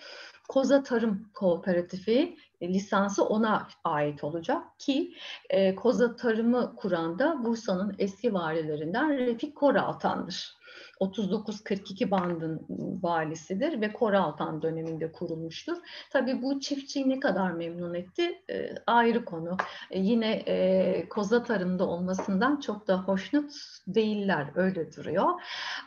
Koza 0.49 0.83
Tarım 0.83 1.31
Kooperatifi 1.35 2.37
lisansı 2.63 3.25
ona 3.25 3.69
ait 3.85 4.25
olacak 4.25 4.79
ki 4.79 5.15
e, 5.51 5.75
Koza 5.75 6.17
Tarım'ı 6.17 6.77
kuran 6.77 7.19
da 7.19 7.45
Bursa'nın 7.45 7.95
eski 7.99 8.35
valilerinden 8.35 9.19
Refik 9.19 9.57
Koraltan'dır. 9.57 10.61
39-42 11.01 12.11
bandın 12.11 12.67
valisidir 13.03 13.81
ve 13.81 13.93
Koraltan 13.93 14.63
döneminde 14.63 15.13
kurulmuştur. 15.13 15.77
Tabii 16.11 16.43
bu 16.43 16.61
çiftçiyi 16.61 17.09
ne 17.09 17.21
kadar 17.21 17.51
memnun 17.51 17.95
etti 17.95 18.43
e, 18.51 18.75
ayrı 18.87 19.25
konu. 19.25 19.57
E, 19.91 20.01
yine 20.01 20.33
e, 20.33 21.09
koza 21.09 21.43
tarımda 21.43 21.87
olmasından 21.89 22.61
çok 22.61 22.89
da 22.89 23.03
hoşnut 23.03 23.53
değiller 23.87 24.47
öyle 24.55 24.93
duruyor. 24.93 25.31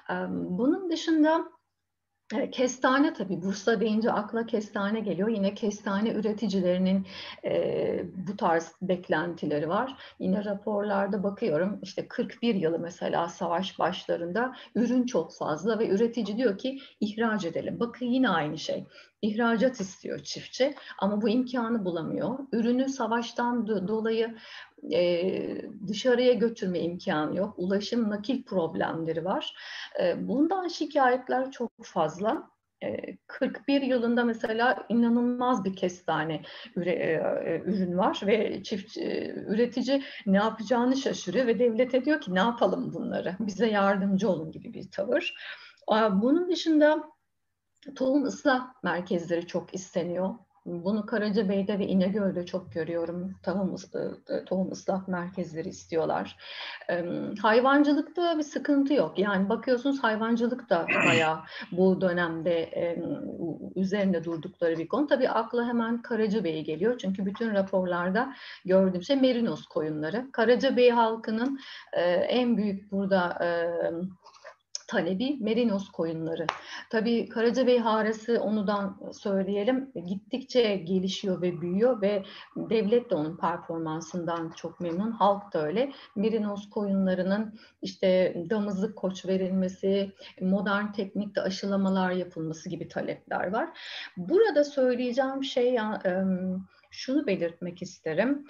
E, 0.10 0.13
bunun 0.30 0.92
dışında 0.92 1.46
Kestane 2.52 3.13
tabii 3.13 3.42
Bursa 3.42 3.80
deyince 3.80 4.12
akla 4.12 4.46
kestane 4.46 5.00
geliyor. 5.00 5.30
Yine 5.30 5.54
kestane 5.54 6.12
üreticilerinin 6.13 7.08
e, 7.46 8.06
bu 8.28 8.38
tarz 8.38 8.72
beklentileri 8.82 9.70
var. 9.70 9.98
Yine 10.20 10.46
raporlarda 10.46 11.24
bakıyorum 11.24 11.80
işte 11.82 12.08
41 12.08 12.56
yılı 12.56 12.80
mesela 12.80 13.30
savaş 13.30 13.80
başlarında 13.80 14.56
ürün 14.75 15.06
çok 15.06 15.36
fazla 15.38 15.80
ve 15.80 15.90
üretici 15.90 16.38
diyor 16.38 16.58
ki 16.58 16.80
ihraç 17.00 17.46
edelim. 17.46 17.80
Bakın 17.80 18.06
yine 18.06 18.30
aynı 18.30 18.58
şey. 18.58 18.86
İhracat 19.22 19.82
istiyor 19.82 20.20
çiftçi 20.20 20.75
ama 21.00 21.22
bu 21.22 21.30
imkanı 21.30 21.86
bulamıyor. 21.86 22.40
Ürünü 22.52 22.90
savaştan 22.90 23.68
dolayı 23.68 24.36
e, 24.92 25.62
dışarıya 25.88 26.34
götürme 26.34 26.80
imkanı 26.80 27.38
yok. 27.38 27.54
Ulaşım 27.58 28.10
nakil 28.10 28.44
problemleri 28.44 29.25
var. 29.25 29.56
E, 30.02 30.28
bundan 30.28 30.68
şikayetler 30.68 31.52
çok 31.52 31.72
fazla. 31.82 32.54
41 33.28 33.82
yılında 33.82 34.24
mesela 34.24 34.86
inanılmaz 34.90 35.66
bir 35.66 35.75
kestane 35.75 36.42
ürün 36.75 37.98
var 37.98 38.22
ve 38.25 38.63
çift 38.63 38.98
üretici 39.48 40.04
ne 40.25 40.38
yapacağını 40.38 40.98
şaşırıyor 40.98 41.48
ve 41.48 41.60
devlete 41.60 42.06
diyor 42.06 42.22
ki 42.22 42.36
ne 42.36 42.40
yapalım 42.40 42.94
bunları 42.94 43.36
bize 43.40 43.68
yardımcı 43.68 44.30
olun 44.30 44.52
gibi 44.52 44.74
bir 44.74 44.92
tavır. 44.92 45.34
Bunun 46.12 46.52
dışında 46.52 47.04
tohum 47.96 48.24
ıslah 48.24 48.74
merkezleri 48.84 49.48
çok 49.48 49.74
isteniyor 49.74 50.36
Bunu 50.65 51.05
Karacabey'de 51.05 51.79
ve 51.79 51.88
İnegöl'de 51.88 52.46
çok 52.46 52.74
görüyorum. 52.74 53.36
Tohum, 53.43 53.75
e, 54.29 54.46
tohum 54.46 54.72
ıslah 54.72 55.08
merkezleri 55.08 55.70
istiyorlar. 55.70 56.38
Hayvancılıkta 57.41 58.38
bir 58.38 58.43
sıkıntı 58.43 58.93
yok. 58.93 59.20
Yani 59.20 59.50
bakıyorsunuz 59.50 60.03
hayvancılık 60.03 60.70
da 60.70 60.88
bayağı 61.08 61.39
bu 61.72 62.01
dönemde 62.01 62.70
üzerinde 63.75 64.24
durdukları 64.24 64.77
bir 64.77 64.88
konu. 64.88 65.08
Tabii 65.08 65.29
akla 65.29 65.67
hemen 65.67 66.01
Karacabey 66.01 66.63
geliyor. 66.63 66.98
Çünkü 66.98 67.25
bütün 67.25 67.53
raporlarda 67.53 68.34
gördüğüm 68.65 69.03
şey 69.03 69.15
merinos 69.15 69.65
koyunları. 69.65 70.32
Karacabey 70.32 70.89
halkının 70.89 71.60
e, 71.93 72.01
en 72.12 72.58
büyük 72.58 72.91
burada 72.91 73.38
talebi 74.93 75.38
merinos 75.39 75.91
koyunları. 75.91 76.45
Tabii 76.89 77.29
Karacabey 77.29 77.79
haresi 77.79 78.39
onudan 78.39 79.00
söyleyelim 79.12 79.91
gittikçe 80.05 80.75
gelişiyor 80.75 81.41
ve 81.41 81.62
büyüyor 81.62 82.01
ve 82.01 82.23
devlet 82.55 83.09
de 83.09 83.15
onun 83.15 83.38
performansından 83.38 84.51
çok 84.55 84.79
memnun. 84.79 85.12
Halk 85.12 85.53
da 85.53 85.65
öyle. 85.65 85.91
Merinos 86.15 86.69
koyunlarının 86.69 87.59
işte 87.81 88.35
damızlık 88.50 88.95
koç 88.95 89.25
verilmesi, 89.25 90.12
modern 90.41 90.91
teknikte 90.91 91.41
aşılamalar 91.41 92.12
yapılması 92.12 92.69
gibi 92.69 92.88
talepler 92.88 93.51
var. 93.51 93.69
Burada 94.17 94.63
söyleyeceğim 94.63 95.43
şey 95.43 95.73
ya, 95.73 96.01
şunu 96.91 97.27
belirtmek 97.27 97.81
isterim. 97.81 98.45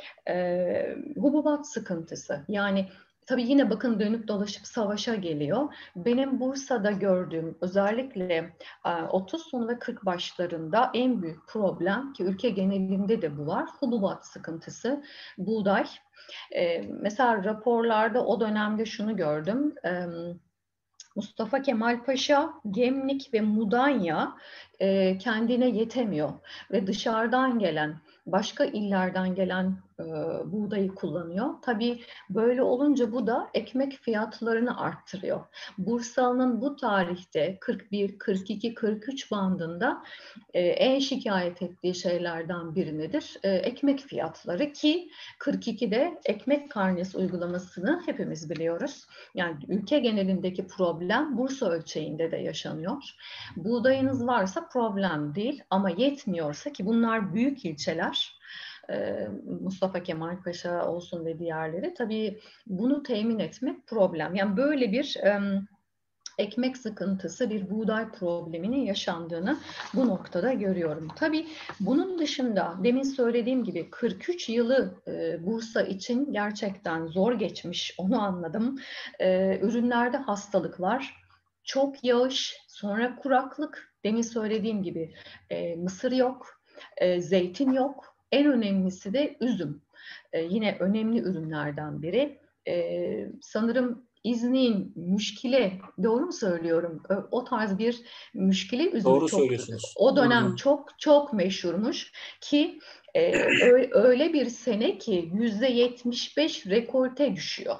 Hububat 1.16 1.68
sıkıntısı. 1.68 2.46
Yani 2.48 2.90
Tabii 3.26 3.44
yine 3.44 3.70
bakın 3.70 4.00
dönüp 4.00 4.28
dolaşıp 4.28 4.68
savaşa 4.68 5.16
geliyor. 5.16 5.74
Benim 5.96 6.40
Bursa'da 6.40 6.92
gördüğüm 6.92 7.58
özellikle 7.62 8.54
30 9.12 9.42
e, 9.42 9.44
sonu 9.44 9.68
ve 9.68 9.80
40 9.80 10.06
başlarında 10.06 10.92
en 10.94 11.22
büyük 11.22 11.48
problem 11.48 12.14
ki 12.14 12.24
ülke 12.24 12.50
genelinde 12.50 13.22
de 13.22 13.38
bu 13.38 13.48
var. 13.48 13.70
Hububat 13.80 14.28
sıkıntısı, 14.28 15.04
buğday. 15.38 15.86
E, 16.56 16.82
mesela 16.82 17.44
raporlarda 17.44 18.26
o 18.26 18.40
dönemde 18.40 18.86
şunu 18.86 19.16
gördüm. 19.16 19.76
E, 19.86 20.06
Mustafa 21.16 21.62
Kemal 21.62 22.04
Paşa, 22.04 22.54
Gemlik 22.72 23.34
ve 23.34 23.42
Mudanya 23.42 24.34
kendine 25.20 25.70
yetemiyor 25.70 26.34
ve 26.72 26.88
dışarıdan 26.88 27.60
gelen 27.60 28.00
başka 28.26 28.66
illerden 28.66 29.36
gelen 29.36 29.78
e, 30.00 30.04
buğdayı 30.52 30.96
kullanıyor. 30.96 31.50
Tabii 31.62 32.02
böyle 32.30 32.62
olunca 32.62 33.12
bu 33.12 33.28
da 33.28 33.50
ekmek 33.54 33.94
fiyatlarını 33.94 34.82
arttırıyor. 34.82 35.42
Bursalı'nın 35.78 36.62
bu 36.62 36.76
tarihte 36.76 37.58
41, 37.62 38.18
42, 38.18 38.74
43 38.74 39.32
bandında 39.32 40.04
e, 40.54 40.62
en 40.62 41.00
şikayet 41.00 41.62
ettiği 41.62 41.96
şeylerden 41.96 42.76
biri 42.76 42.98
nedir? 42.98 43.38
E, 43.44 43.52
ekmek 43.52 44.00
fiyatları 44.00 44.74
ki 44.74 45.10
42'de 45.40 46.22
ekmek 46.26 46.72
karnesi 46.72 47.18
uygulamasını 47.18 48.02
hepimiz 48.06 48.50
biliyoruz. 48.50 49.08
Yani 49.36 49.58
ülke 49.68 50.00
genelindeki 50.00 50.68
problem 50.68 51.38
Bursa 51.38 51.70
ölçeğinde 51.70 52.32
de 52.32 52.38
yaşanıyor. 52.38 53.16
Buğdayınız 53.56 54.28
varsa 54.28 54.68
problem 54.68 55.36
değil 55.36 55.64
ama 55.70 55.90
yetmiyorsa 55.90 56.72
ki 56.72 56.86
bunlar 56.86 57.34
büyük 57.34 57.66
ilçeler 57.66 58.43
Mustafa 59.62 60.04
Kemal 60.04 60.44
Paşa 60.44 60.88
olsun 60.88 61.26
ve 61.26 61.40
diğerleri 61.40 61.94
tabii 61.94 62.40
bunu 62.68 63.04
temin 63.04 63.40
etmek 63.40 63.88
problem. 63.88 64.36
Yani 64.36 64.58
böyle 64.58 64.92
bir 64.92 65.18
ekmek 66.38 66.78
sıkıntısı, 66.78 67.50
bir 67.50 67.70
buğday 67.70 68.12
probleminin 68.12 68.86
yaşandığını 68.86 69.60
bu 69.94 70.08
noktada 70.08 70.54
görüyorum. 70.54 71.08
Tabii 71.16 71.48
bunun 71.80 72.20
dışında 72.20 72.76
demin 72.84 73.04
söylediğim 73.04 73.64
gibi 73.64 73.90
43 73.90 74.50
yılı 74.50 75.02
e, 75.08 75.46
Bursa 75.46 75.82
için 75.82 76.34
gerçekten 76.34 77.06
zor 77.06 77.34
geçmiş, 77.34 77.96
onu 77.98 78.22
anladım. 78.22 78.80
E, 79.20 79.60
ürünlerde 79.62 80.18
hastalık 80.18 80.80
var, 80.80 81.16
çok 81.64 82.04
yağış, 82.04 82.58
sonra 82.68 83.16
kuraklık, 83.16 83.94
demin 84.04 84.22
söylediğim 84.22 84.84
gibi 84.84 85.14
e, 85.50 85.76
mısır 85.76 86.12
yok, 86.12 86.62
e, 86.98 87.22
zeytin 87.22 87.72
yok, 87.72 88.13
en 88.34 88.46
önemlisi 88.46 89.14
de 89.14 89.38
üzüm. 89.42 89.82
E, 90.34 90.42
yine 90.42 90.78
önemli 90.80 91.20
ürünlerden 91.20 92.02
biri. 92.02 92.40
E, 92.68 93.28
sanırım 93.42 94.06
İznik'in 94.24 94.94
müşkile 94.96 95.80
doğru 96.04 96.26
mu 96.26 96.34
söylüyorum? 96.34 97.04
O 97.32 97.44
tarz 97.44 97.78
bir 97.78 98.02
müşkile 98.34 98.90
üzüm 98.90 99.12
doğru 99.12 99.28
çok 99.28 99.40
söylüyorsunuz. 99.40 99.94
o 99.98 100.18
dönem 100.18 100.48
doğru. 100.48 100.56
çok 100.56 101.00
çok 101.00 101.34
meşhurmuş 101.34 102.12
ki 102.42 102.80
e, 103.16 103.34
öyle 103.92 104.34
bir 104.34 104.46
sene 104.46 104.98
ki 104.98 105.32
yüzde 105.34 105.68
yetmiş 105.68 106.38
beş 106.38 106.68
rekolte 106.68 107.36
düşüyor. 107.36 107.76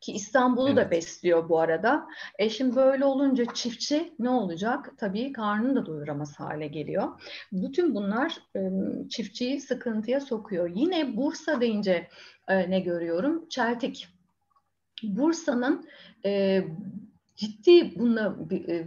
Ki 0.00 0.12
İstanbul'u 0.12 0.68
evet. 0.68 0.76
da 0.76 0.90
besliyor 0.90 1.48
bu 1.48 1.60
arada. 1.60 2.06
E 2.38 2.48
şimdi 2.48 2.76
böyle 2.76 3.04
olunca 3.04 3.44
çiftçi 3.54 4.12
ne 4.18 4.30
olacak? 4.30 4.92
Tabii 4.98 5.32
karnını 5.32 5.76
da 5.76 5.86
doyuramaz 5.86 6.40
hale 6.40 6.66
geliyor. 6.66 7.08
Bütün 7.52 7.94
bunlar 7.94 8.38
e, 8.56 8.60
çiftçiyi 9.08 9.60
sıkıntıya 9.60 10.20
sokuyor. 10.20 10.70
Yine 10.74 11.16
Bursa 11.16 11.60
deyince 11.60 12.08
e, 12.48 12.70
ne 12.70 12.80
görüyorum? 12.80 13.48
Çeltik. 13.48 14.08
Bursa'nın 15.02 15.88
e, 16.24 16.64
ciddi 17.36 17.98
bununla 17.98 18.36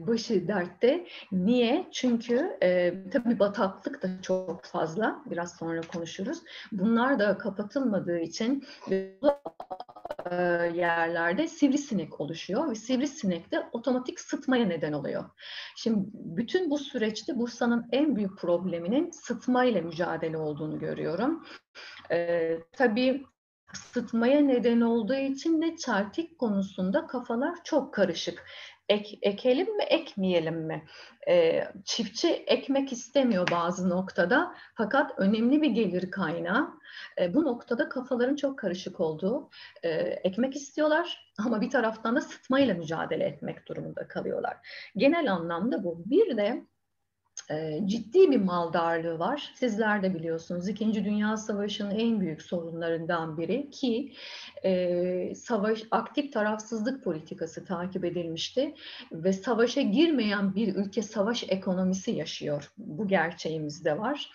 başı 0.08 0.48
dertte. 0.48 1.08
Niye? 1.32 1.88
Çünkü 1.92 2.58
e, 2.64 2.94
tabii 3.14 3.40
bataklık 3.40 4.04
da 4.04 4.08
çok 4.22 4.66
fazla. 4.66 5.24
Biraz 5.32 5.58
sonra 5.58 5.82
konuşuruz. 5.82 6.38
Bunlar 6.72 7.20
da 7.20 7.38
kapatılmadığı 7.38 8.20
için 8.20 8.64
e, 10.32 10.36
yerlerde 10.76 11.48
sivrisinek 11.48 12.22
oluşuyor 12.22 12.70
ve 12.70 12.76
sivrisinek 12.76 13.52
de 13.52 13.70
otomatik 13.72 14.20
sıtmaya 14.20 14.66
neden 14.66 14.94
oluyor. 14.94 15.30
Şimdi 15.76 16.00
bütün 16.14 16.70
bu 16.70 16.78
süreçte 16.78 17.40
Bursa'nın 17.40 17.86
en 17.92 18.16
büyük 18.16 18.38
probleminin 18.38 19.12
sıtma 19.12 19.66
ile 19.66 19.82
mücadele 19.82 20.38
olduğunu 20.38 20.80
görüyorum. 20.80 21.46
Ee, 22.12 22.60
tabii 22.72 23.26
sıtmaya 23.74 24.42
neden 24.42 24.82
olduğu 24.82 25.14
için 25.14 25.62
de 25.62 25.78
çartik 25.78 26.40
konusunda 26.40 27.08
kafalar 27.08 27.64
çok 27.64 27.94
karışık 27.94 28.46
ek, 28.90 29.20
ekelim 29.22 29.78
mi 29.78 29.84
ekmeyelim 29.84 30.56
mi? 30.56 30.86
E, 31.28 31.64
çiftçi 31.86 32.28
ekmek 32.28 32.92
istemiyor 32.92 33.52
bazı 33.52 33.90
noktada 33.90 34.56
fakat 34.76 35.12
önemli 35.18 35.62
bir 35.62 35.70
gelir 35.70 36.12
kaynağı. 36.12 36.70
E, 37.22 37.34
bu 37.34 37.44
noktada 37.44 37.90
kafaların 37.90 38.36
çok 38.36 38.60
karışık 38.60 39.00
olduğu 39.00 39.50
e, 39.84 39.90
ekmek 40.00 40.56
istiyorlar 40.56 41.32
ama 41.46 41.62
bir 41.62 41.70
taraftan 41.70 42.16
da 42.16 42.22
sıtmayla 42.22 42.74
mücadele 42.74 43.24
etmek 43.24 43.68
durumunda 43.68 44.08
kalıyorlar. 44.08 44.58
Genel 44.98 45.32
anlamda 45.32 45.84
bu. 45.84 46.04
Bir 46.06 46.38
de 46.38 46.66
ciddi 47.86 48.32
bir 48.32 48.42
maldarlığı 48.42 49.20
var. 49.20 49.52
Sizler 49.56 50.04
de 50.04 50.14
biliyorsunuz 50.14 50.70
İkinci 50.70 51.06
Dünya 51.06 51.38
Savaşı'nın 51.38 51.92
en 51.92 52.20
büyük 52.20 52.42
sorunlarından 52.42 53.38
biri 53.38 53.70
ki 53.70 54.14
e, 54.64 55.36
savaş 55.36 55.84
aktif 55.92 56.34
tarafsızlık 56.34 57.04
politikası 57.04 57.66
takip 57.66 58.06
edilmişti 58.06 58.76
ve 59.12 59.34
savaşa 59.34 59.82
girmeyen 59.82 60.56
bir 60.56 60.76
ülke 60.76 61.02
savaş 61.02 61.44
ekonomisi 61.48 62.12
yaşıyor. 62.12 62.72
Bu 62.78 63.08
gerçeğimiz 63.08 63.86
de 63.86 63.98
var. 63.98 64.32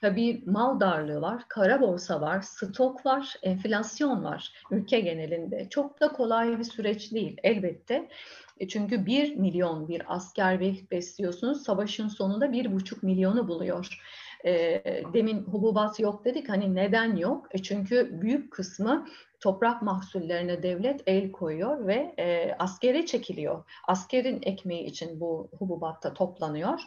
Tabii 0.00 0.42
mal 0.46 0.80
darlığı 0.80 1.20
var, 1.20 1.42
kara 1.48 1.80
borsa 1.80 2.20
var, 2.20 2.40
stok 2.40 3.06
var, 3.06 3.34
enflasyon 3.42 4.24
var 4.24 4.52
ülke 4.70 5.00
genelinde. 5.00 5.68
Çok 5.70 6.00
da 6.00 6.08
kolay 6.08 6.58
bir 6.58 6.64
süreç 6.64 7.12
değil 7.12 7.36
elbette. 7.42 8.08
E, 8.56 8.68
çünkü 8.68 9.06
bir 9.06 9.36
milyon 9.36 9.88
bir 9.88 10.14
asker 10.14 10.60
besliyorsunuz, 10.90 11.62
savaşın 11.62 12.08
sonunda 12.08 12.52
bir 12.52 12.72
buçuk 12.72 13.02
milyonu 13.02 13.48
buluyor. 13.48 13.98
E, 14.44 14.82
demin 15.14 15.42
hububat 15.42 16.00
yok 16.00 16.24
dedik, 16.24 16.48
hani 16.48 16.74
neden 16.74 17.16
yok? 17.16 17.46
E 17.50 17.62
çünkü 17.62 18.20
büyük 18.20 18.52
kısmı 18.52 19.06
toprak 19.40 19.82
mahsullerine 19.82 20.62
devlet 20.62 21.02
el 21.06 21.32
koyuyor 21.32 21.86
ve 21.86 22.14
e, 22.18 22.56
askere 22.58 23.06
çekiliyor. 23.06 23.64
Askerin 23.88 24.40
ekmeği 24.42 24.84
için 24.84 25.20
bu 25.20 25.48
hububatta 25.58 26.14
toplanıyor. 26.14 26.80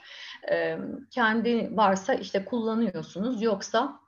E, 0.51 0.77
kendi 1.11 1.77
varsa 1.77 2.13
işte 2.13 2.45
kullanıyorsunuz, 2.45 3.41
yoksa 3.41 3.99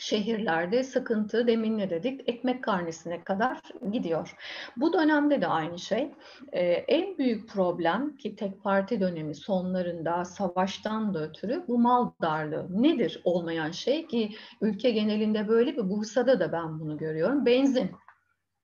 şehirlerde 0.00 0.84
sıkıntı 0.84 1.46
demin 1.46 1.78
ne 1.78 1.90
dedik 1.90 2.28
ekmek 2.28 2.64
karnesine 2.64 3.24
kadar 3.24 3.60
gidiyor. 3.92 4.34
Bu 4.76 4.92
dönemde 4.92 5.40
de 5.40 5.46
aynı 5.46 5.78
şey. 5.78 6.10
Ee, 6.52 6.62
en 6.68 7.18
büyük 7.18 7.48
problem 7.48 8.16
ki 8.16 8.36
tek 8.36 8.62
parti 8.62 9.00
dönemi 9.00 9.34
sonlarında 9.34 10.24
savaştan 10.24 11.14
da 11.14 11.22
ötürü 11.22 11.64
bu 11.68 11.78
mal 11.78 12.10
darlığı. 12.22 12.82
Nedir 12.82 13.20
olmayan 13.24 13.70
şey 13.70 14.06
ki 14.06 14.30
ülke 14.60 14.90
genelinde 14.90 15.48
böyle 15.48 15.76
bir 15.76 15.90
Bursa'da 15.90 16.40
da 16.40 16.52
ben 16.52 16.80
bunu 16.80 16.96
görüyorum. 16.98 17.46
Benzin 17.46 17.90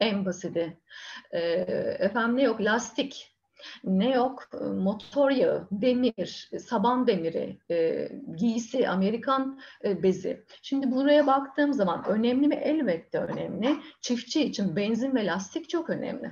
en 0.00 0.24
basiti. 0.24 0.78
Ee, 1.32 1.40
efendim 1.98 2.36
ne 2.36 2.42
yok 2.42 2.60
lastik 2.60 3.31
ne 3.84 4.10
yok 4.10 4.48
motor 4.62 5.30
yağı, 5.30 5.68
demir, 5.72 6.50
saban 6.58 7.06
demiri, 7.06 7.58
e, 7.70 8.08
giysi, 8.36 8.88
Amerikan 8.88 9.60
e, 9.84 10.02
bezi. 10.02 10.44
Şimdi 10.62 10.90
buraya 10.90 11.26
baktığım 11.26 11.72
zaman 11.72 12.04
önemli 12.08 12.48
mi? 12.48 12.54
Elbette 12.54 13.18
önemli. 13.18 13.76
Çiftçi 14.00 14.42
için 14.42 14.76
benzin 14.76 15.14
ve 15.14 15.26
lastik 15.26 15.68
çok 15.68 15.90
önemli. 15.90 16.30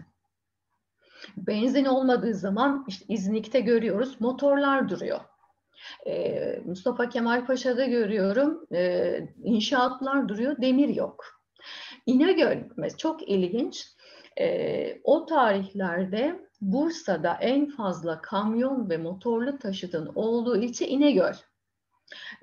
Benzin 1.37 1.85
olmadığı 1.85 2.35
zaman 2.35 2.85
işte 2.89 3.05
İznik'te 3.09 3.61
görüyoruz 3.61 4.21
motorlar 4.21 4.89
duruyor. 4.89 5.21
Ee, 6.07 6.61
Mustafa 6.65 7.09
Kemal 7.09 7.47
Paşa'da 7.47 7.85
görüyorum 7.85 8.67
e, 8.75 9.21
inşaatlar 9.45 10.29
duruyor, 10.29 10.57
demir 10.61 10.89
yok. 10.89 11.25
İnegöl 12.07 12.59
çok 12.99 13.29
ilginç. 13.29 13.87
E, 14.41 15.01
o 15.05 15.27
tarihlerde 15.27 16.50
Bursa'da 16.61 17.39
en 17.41 17.67
fazla 17.67 18.21
kamyon 18.21 18.91
ve 18.91 18.97
motorlu 18.97 19.59
taşıtın 19.59 20.13
olduğu 20.15 20.57
ilçe 20.57 20.89
İnegöl. 20.89 21.35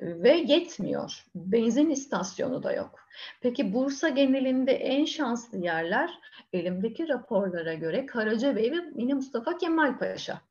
Ve 0.02 0.32
yetmiyor. 0.32 1.26
Benzin 1.36 1.90
istasyonu 1.90 2.64
da 2.64 2.74
yok. 2.74 3.00
Peki 3.42 3.74
Bursa 3.74 4.10
genelinde 4.10 4.72
en 4.72 5.06
şanslı 5.06 5.58
yerler 5.58 6.20
elimdeki 6.54 7.08
raporlara 7.08 7.74
göre 7.74 8.06
Karacabey 8.06 8.72
ve 8.72 8.78
yine 8.96 9.14
Mustafa 9.14 9.58
Kemal 9.58 9.98
Paşa. 9.98 10.42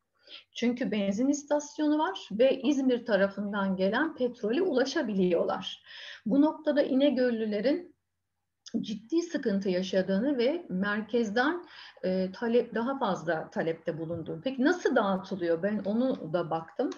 Çünkü 0.54 0.90
benzin 0.90 1.28
istasyonu 1.28 1.98
var 1.98 2.28
ve 2.32 2.60
İzmir 2.62 3.06
tarafından 3.06 3.76
gelen 3.76 4.14
petrole 4.14 4.62
ulaşabiliyorlar. 4.62 5.82
Bu 6.26 6.40
noktada 6.40 6.82
İnegöllülerin 6.82 7.95
ciddi 8.80 9.22
sıkıntı 9.22 9.68
yaşadığını 9.68 10.38
ve 10.38 10.66
merkezden 10.68 11.64
e, 12.04 12.32
talep 12.32 12.74
daha 12.74 12.98
fazla 12.98 13.50
talepte 13.50 13.98
bulunduğunu. 13.98 14.40
Peki 14.44 14.64
nasıl 14.64 14.96
dağıtılıyor? 14.96 15.62
Ben 15.62 15.82
onu 15.84 16.32
da 16.32 16.50
baktım. 16.50 16.90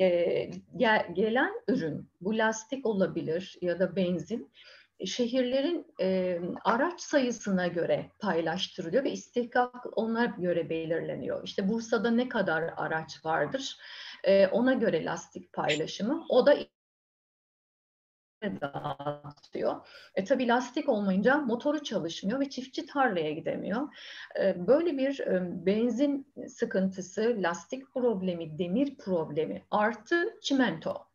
E, 0.00 0.50
gel, 0.76 1.06
gelen 1.12 1.52
ürün 1.68 2.08
bu 2.20 2.38
lastik 2.38 2.86
olabilir 2.86 3.58
ya 3.60 3.78
da 3.78 3.96
benzin 3.96 4.50
şehirlerin 5.06 5.86
e, 6.00 6.40
araç 6.64 7.00
sayısına 7.00 7.66
göre 7.66 8.10
paylaştırılıyor 8.18 9.04
ve 9.04 9.12
istihkak 9.12 9.98
ona 9.98 10.24
göre 10.24 10.70
belirleniyor. 10.70 11.44
İşte 11.44 11.68
Bursa'da 11.68 12.10
ne 12.10 12.28
kadar 12.28 12.74
araç 12.76 13.24
vardır 13.24 13.78
e, 14.24 14.46
ona 14.46 14.72
göre 14.72 15.04
lastik 15.04 15.52
paylaşımı. 15.52 16.26
O 16.28 16.46
da 16.46 16.56
dağıtıyor. 18.60 19.86
E 20.14 20.24
tabii 20.24 20.48
lastik 20.48 20.88
olmayınca 20.88 21.38
motoru 21.38 21.82
çalışmıyor 21.82 22.40
ve 22.40 22.50
çiftçi 22.50 22.86
tarlaya 22.86 23.32
gidemiyor. 23.32 23.88
E, 24.40 24.66
böyle 24.66 24.98
bir 24.98 25.20
e, 25.20 25.66
benzin 25.66 26.34
sıkıntısı, 26.48 27.36
lastik 27.38 27.92
problemi, 27.94 28.58
demir 28.58 28.96
problemi 28.96 29.62
artı 29.70 30.40
çimento. 30.42 31.06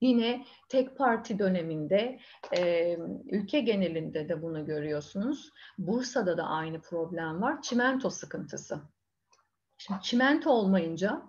Yine 0.00 0.44
tek 0.68 0.96
parti 0.96 1.38
döneminde 1.38 2.18
e, 2.56 2.96
ülke 3.24 3.60
genelinde 3.60 4.28
de 4.28 4.42
bunu 4.42 4.66
görüyorsunuz. 4.66 5.50
Bursa'da 5.78 6.36
da 6.36 6.44
aynı 6.44 6.80
problem 6.80 7.42
var. 7.42 7.62
Çimento 7.62 8.10
sıkıntısı. 8.10 8.80
Şimdi 9.76 10.02
çimento 10.02 10.50
olmayınca 10.50 11.22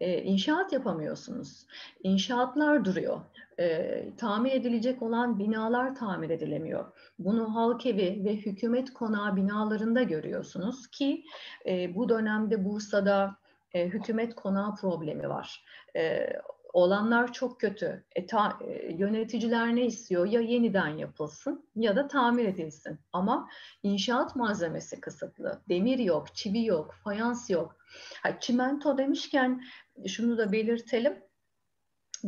e, 0.00 0.22
inşaat 0.22 0.72
yapamıyorsunuz. 0.72 1.66
İnşaatlar 2.02 2.84
duruyor. 2.84 3.20
E, 3.58 4.02
tamir 4.16 4.52
edilecek 4.52 5.02
olan 5.02 5.38
binalar 5.38 5.94
tamir 5.94 6.30
edilemiyor. 6.30 6.84
Bunu 7.18 7.54
halk 7.54 7.86
evi 7.86 8.24
ve 8.24 8.36
hükümet 8.36 8.92
konağı 8.92 9.36
binalarında 9.36 10.02
görüyorsunuz 10.02 10.86
ki 10.86 11.24
e, 11.66 11.94
bu 11.94 12.08
dönemde 12.08 12.64
Bursa'da 12.64 13.36
e, 13.72 13.86
hükümet 13.86 14.34
konağı 14.34 14.74
problemi 14.74 15.28
var. 15.28 15.64
E, 15.96 16.26
olanlar 16.76 17.32
çok 17.32 17.60
kötü. 17.60 18.04
E, 18.16 18.26
ta, 18.26 18.58
e, 18.68 18.92
yöneticiler 18.92 19.76
ne 19.76 19.86
istiyor? 19.86 20.26
Ya 20.26 20.40
yeniden 20.40 20.88
yapılsın 20.88 21.68
ya 21.76 21.96
da 21.96 22.08
tamir 22.08 22.44
edilsin. 22.44 22.98
Ama 23.12 23.48
inşaat 23.82 24.36
malzemesi 24.36 25.00
kısıtlı. 25.00 25.60
Demir 25.68 25.98
yok, 25.98 26.34
çivi 26.34 26.64
yok, 26.64 26.94
fayans 27.04 27.50
yok. 27.50 27.76
Ha, 28.22 28.40
çimento 28.40 28.98
demişken 28.98 29.62
şunu 30.06 30.38
da 30.38 30.52
belirtelim. 30.52 31.22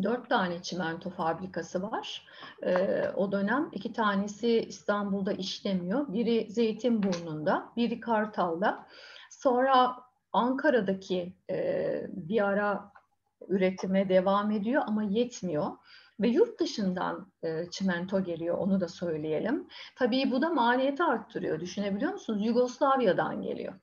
Dört 0.03 0.29
tane 0.29 0.63
çimento 0.63 1.11
fabrikası 1.11 1.83
var. 1.83 2.27
Ee, 2.63 3.09
o 3.17 3.33
dönem 3.33 3.69
iki 3.73 3.93
tanesi 3.93 4.49
İstanbul'da 4.69 5.33
işlemiyor. 5.33 6.13
Biri 6.13 6.53
Zeytinburnu'nda, 6.53 7.73
biri 7.77 8.01
Kartal'da. 8.01 8.87
Sonra 9.31 9.97
Ankara'daki 10.33 11.35
e, 11.51 12.07
bir 12.09 12.45
ara 12.49 12.93
üretime 13.49 14.09
devam 14.09 14.51
ediyor 14.51 14.83
ama 14.87 15.03
yetmiyor. 15.03 15.67
Ve 16.21 16.29
yurt 16.29 16.61
dışından 16.61 17.33
e, 17.43 17.71
çimento 17.71 18.25
geliyor 18.25 18.59
onu 18.59 18.81
da 18.81 18.89
söyleyelim. 18.89 19.69
Tabii 19.97 20.31
bu 20.31 20.43
da 20.43 20.49
maliyeti 20.49 21.03
arttırıyor. 21.03 21.61
Düşünebiliyor 21.61 22.13
musunuz? 22.13 22.47
Yugoslavya'dan 22.47 23.43
geliyor. 23.43 23.75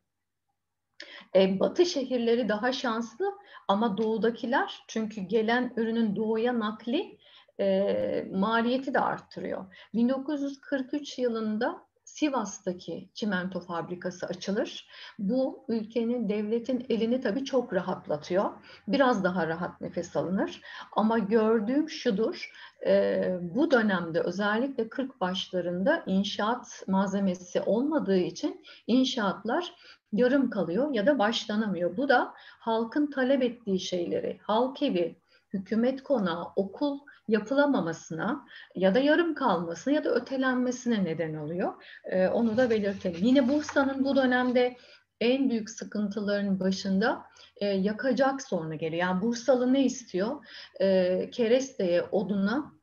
E, 1.35 1.59
batı 1.59 1.85
şehirleri 1.85 2.49
daha 2.49 2.73
şanslı 2.73 3.33
ama 3.67 3.97
doğudakiler 3.97 4.83
çünkü 4.87 5.21
gelen 5.21 5.73
ürünün 5.77 6.15
doğuya 6.15 6.59
nakli 6.59 7.17
e, 7.59 8.27
maliyeti 8.31 8.93
de 8.93 8.99
arttırıyor. 8.99 9.65
1943 9.93 11.19
yılında 11.19 11.85
Sivas'taki 12.05 13.09
çimento 13.13 13.59
fabrikası 13.59 14.25
açılır. 14.25 14.87
Bu 15.19 15.65
ülkenin, 15.69 16.29
devletin 16.29 16.85
elini 16.89 17.21
tabii 17.21 17.45
çok 17.45 17.73
rahatlatıyor. 17.73 18.51
Biraz 18.87 19.23
daha 19.23 19.47
rahat 19.47 19.81
nefes 19.81 20.15
alınır. 20.15 20.61
Ama 20.91 21.19
gördüğüm 21.19 21.89
şudur, 21.89 22.51
e, 22.85 23.23
bu 23.41 23.71
dönemde 23.71 24.19
özellikle 24.19 24.89
40 24.89 25.21
başlarında 25.21 26.03
inşaat 26.07 26.83
malzemesi 26.87 27.61
olmadığı 27.61 28.17
için 28.17 28.63
inşaatlar 28.87 29.73
yarım 30.15 30.49
kalıyor 30.49 30.93
ya 30.93 31.05
da 31.05 31.19
başlanamıyor. 31.19 31.97
Bu 31.97 32.09
da 32.09 32.33
halkın 32.37 33.11
talep 33.11 33.43
ettiği 33.43 33.79
şeyleri, 33.79 34.39
halk 34.41 34.81
evi, 34.81 35.15
hükümet 35.53 36.03
konağı, 36.03 36.45
okul 36.55 36.99
yapılamamasına 37.27 38.45
ya 38.75 38.95
da 38.95 38.99
yarım 38.99 39.35
kalmasına 39.35 39.93
ya 39.93 40.03
da 40.03 40.09
ötelenmesine 40.09 41.03
neden 41.03 41.33
oluyor. 41.33 41.73
Ee, 42.05 42.27
onu 42.27 42.57
da 42.57 42.69
belirtelim. 42.69 43.25
Yine 43.25 43.49
Bursa'nın 43.49 44.05
bu 44.05 44.15
dönemde 44.15 44.77
en 45.21 45.49
büyük 45.49 45.69
sıkıntıların 45.69 46.59
başında 46.59 47.25
e, 47.57 47.65
yakacak 47.65 48.41
sorunu 48.41 48.77
geliyor. 48.77 49.01
Yani 49.01 49.21
Bursalı 49.21 49.73
ne 49.73 49.85
istiyor? 49.85 50.45
E, 50.81 51.29
keresteye, 51.31 52.01
oduna 52.01 52.74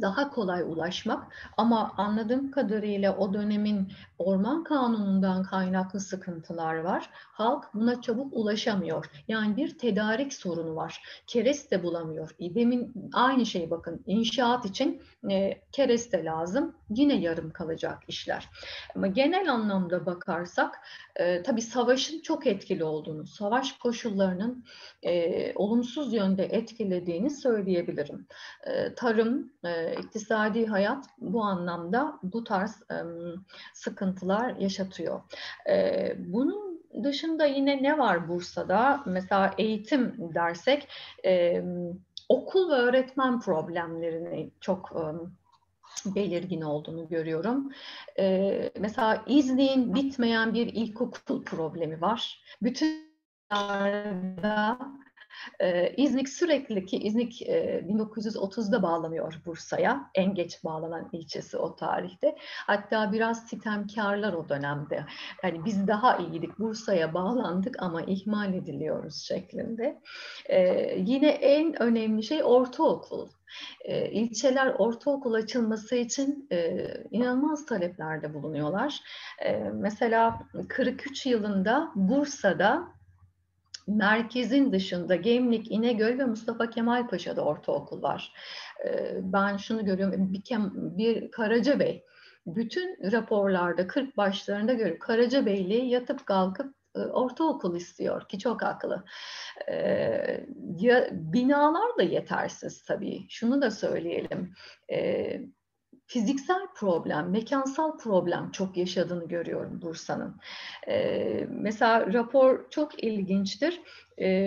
daha 0.00 0.30
kolay 0.30 0.62
ulaşmak 0.62 1.32
ama 1.56 1.94
anladığım 1.96 2.50
kadarıyla 2.50 3.16
o 3.16 3.34
dönemin 3.34 3.92
orman 4.18 4.64
kanunundan 4.64 5.42
kaynaklı 5.42 6.00
sıkıntılar 6.00 6.74
var. 6.74 7.10
Halk 7.12 7.74
buna 7.74 8.00
çabuk 8.00 8.32
ulaşamıyor. 8.36 9.06
Yani 9.28 9.56
bir 9.56 9.78
tedarik 9.78 10.32
sorunu 10.34 10.76
var. 10.76 11.02
Kereste 11.26 11.82
bulamıyor. 11.82 12.30
Demin 12.40 13.10
aynı 13.12 13.46
şey 13.46 13.70
bakın 13.70 14.02
inşaat 14.06 14.64
için 14.64 15.02
e, 15.30 15.60
kereste 15.72 16.24
lazım. 16.24 16.74
Yine 16.94 17.14
yarım 17.14 17.50
kalacak 17.50 17.98
işler. 18.08 18.48
Ama 18.96 19.06
genel 19.06 19.52
anlamda 19.52 20.06
bakarsak 20.06 20.80
e, 21.16 21.42
tabii 21.42 21.62
savaşın 21.62 22.20
çok 22.20 22.46
etkili 22.46 22.84
olduğunu, 22.84 23.26
savaş 23.26 23.72
koşullarının 23.72 24.64
e, 25.02 25.52
olumsuz 25.54 26.14
yönde 26.14 26.44
etkilediğini 26.44 27.30
söyleyebilirim. 27.30 28.26
E, 28.64 28.94
tarım, 28.94 29.52
e, 29.64 29.94
iktisadi 29.94 30.66
hayat 30.66 31.04
bu 31.18 31.42
anlamda 31.42 32.18
bu 32.22 32.44
tarz 32.44 32.82
e, 32.90 32.96
sıkıntılar 33.74 34.56
yaşatıyor. 34.56 35.20
E, 35.68 36.14
bunun 36.18 36.82
dışında 37.04 37.46
yine 37.46 37.82
ne 37.82 37.98
var 37.98 38.28
Bursa'da? 38.28 39.02
Mesela 39.06 39.54
eğitim 39.58 40.14
dersek 40.34 40.88
e, 41.24 41.64
okul 42.28 42.70
ve 42.70 42.74
öğretmen 42.74 43.40
problemlerini 43.40 44.50
çok 44.60 44.92
e, 44.96 45.02
belirgin 46.06 46.60
olduğunu 46.60 47.08
görüyorum. 47.08 47.72
Ee, 48.18 48.70
mesela 48.78 49.24
İznik'in 49.26 49.94
bitmeyen 49.94 50.54
bir 50.54 50.66
ilkokul 50.66 51.44
problemi 51.44 52.00
var. 52.00 52.42
Bütün 52.62 53.12
ee, 55.60 55.94
İznik 55.96 56.28
sürekli 56.28 56.86
ki 56.86 56.96
İznik 56.96 57.42
e, 57.42 57.84
1930'da 57.88 58.82
bağlanıyor 58.82 59.42
Bursa'ya. 59.46 60.10
En 60.14 60.34
geç 60.34 60.64
bağlanan 60.64 61.08
ilçesi 61.12 61.56
o 61.56 61.76
tarihte. 61.76 62.36
Hatta 62.66 63.12
biraz 63.12 63.46
sitemkarlar 63.46 64.32
o 64.32 64.48
dönemde. 64.48 65.06
Yani 65.42 65.64
biz 65.64 65.86
daha 65.86 66.16
iyiydik. 66.16 66.58
Bursa'ya 66.58 67.14
bağlandık 67.14 67.82
ama 67.82 68.02
ihmal 68.02 68.54
ediliyoruz 68.54 69.22
şeklinde. 69.22 70.00
Ee, 70.48 70.94
yine 70.98 71.28
en 71.28 71.82
önemli 71.82 72.22
şey 72.22 72.44
ortaokul. 72.44 73.28
E, 73.84 74.10
ilçeler 74.10 74.66
ortaokul 74.66 75.34
açılması 75.34 75.96
için 75.96 76.46
e, 76.52 76.86
inanılmaz 77.10 77.66
taleplerde 77.66 78.34
bulunuyorlar. 78.34 79.00
E, 79.44 79.58
mesela 79.58 80.38
43 80.68 81.26
yılında 81.26 81.92
Bursa'da 81.94 82.88
merkezin 83.86 84.72
dışında 84.72 85.16
Gemlik, 85.16 85.70
İnegöl 85.70 86.18
ve 86.18 86.24
Mustafa 86.24 86.70
Kemal 86.70 87.08
Paşa'da 87.08 87.44
ortaokul 87.44 88.02
var. 88.02 88.32
Ben 89.20 89.56
şunu 89.56 89.84
görüyorum, 89.84 90.32
bir, 90.32 90.42
bir 90.74 91.30
Karacabey, 91.30 92.04
bütün 92.46 93.12
raporlarda 93.12 93.86
40 93.86 94.16
başlarında 94.16 94.72
görüyorum 94.72 94.98
Karacabeyli 94.98 95.86
yatıp 95.86 96.26
kalkıp 96.26 96.74
ortaokul 96.94 97.76
istiyor 97.76 98.28
ki 98.28 98.38
çok 98.38 98.62
haklı. 98.62 99.04
Ya, 100.78 101.08
binalar 101.12 101.98
da 101.98 102.02
yetersiz 102.02 102.82
tabii. 102.82 103.26
Şunu 103.28 103.62
da 103.62 103.70
söyleyelim. 103.70 104.54
Ee, 104.92 105.40
fiziksel 106.06 106.66
problem, 106.76 107.30
mekansal 107.30 107.98
problem 107.98 108.50
çok 108.50 108.76
yaşadığını 108.76 109.28
görüyorum 109.28 109.82
Bursa'nın. 109.82 110.36
Mesela 111.48 112.12
rapor 112.12 112.70
çok 112.70 113.04
ilginçtir. 113.04 113.80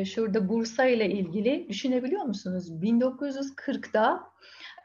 Şurada 0.06 0.50
Bursa 0.50 0.86
ile 0.86 1.10
ilgili 1.10 1.70
düşünebiliyor 1.70 2.24
musunuz? 2.24 2.72
1940'da 2.72 4.24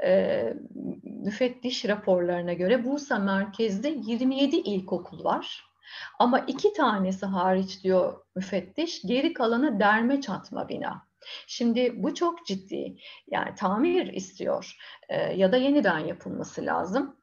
e, 0.05 0.55
müfettiş 1.03 1.85
raporlarına 1.85 2.53
göre 2.53 2.85
Bursa 2.85 3.19
merkezde 3.19 3.89
27 3.89 4.57
ilkokul 4.57 5.25
var. 5.25 5.70
Ama 6.19 6.39
iki 6.39 6.73
tanesi 6.73 7.27
hariç 7.27 7.85
diyor 7.85 8.25
müfettiş, 8.37 9.03
geri 9.03 9.33
kalanı 9.33 9.81
derme 9.81 10.21
çatma 10.21 10.69
bina. 10.69 11.11
Şimdi 11.47 12.03
bu 12.03 12.15
çok 12.15 12.47
ciddi. 12.47 12.97
Yani 13.31 13.55
tamir 13.55 14.07
istiyor 14.07 14.77
e, 15.09 15.17
ya 15.17 15.53
da 15.53 15.57
yeniden 15.57 15.99
yapılması 15.99 16.67
lazım. 16.67 17.17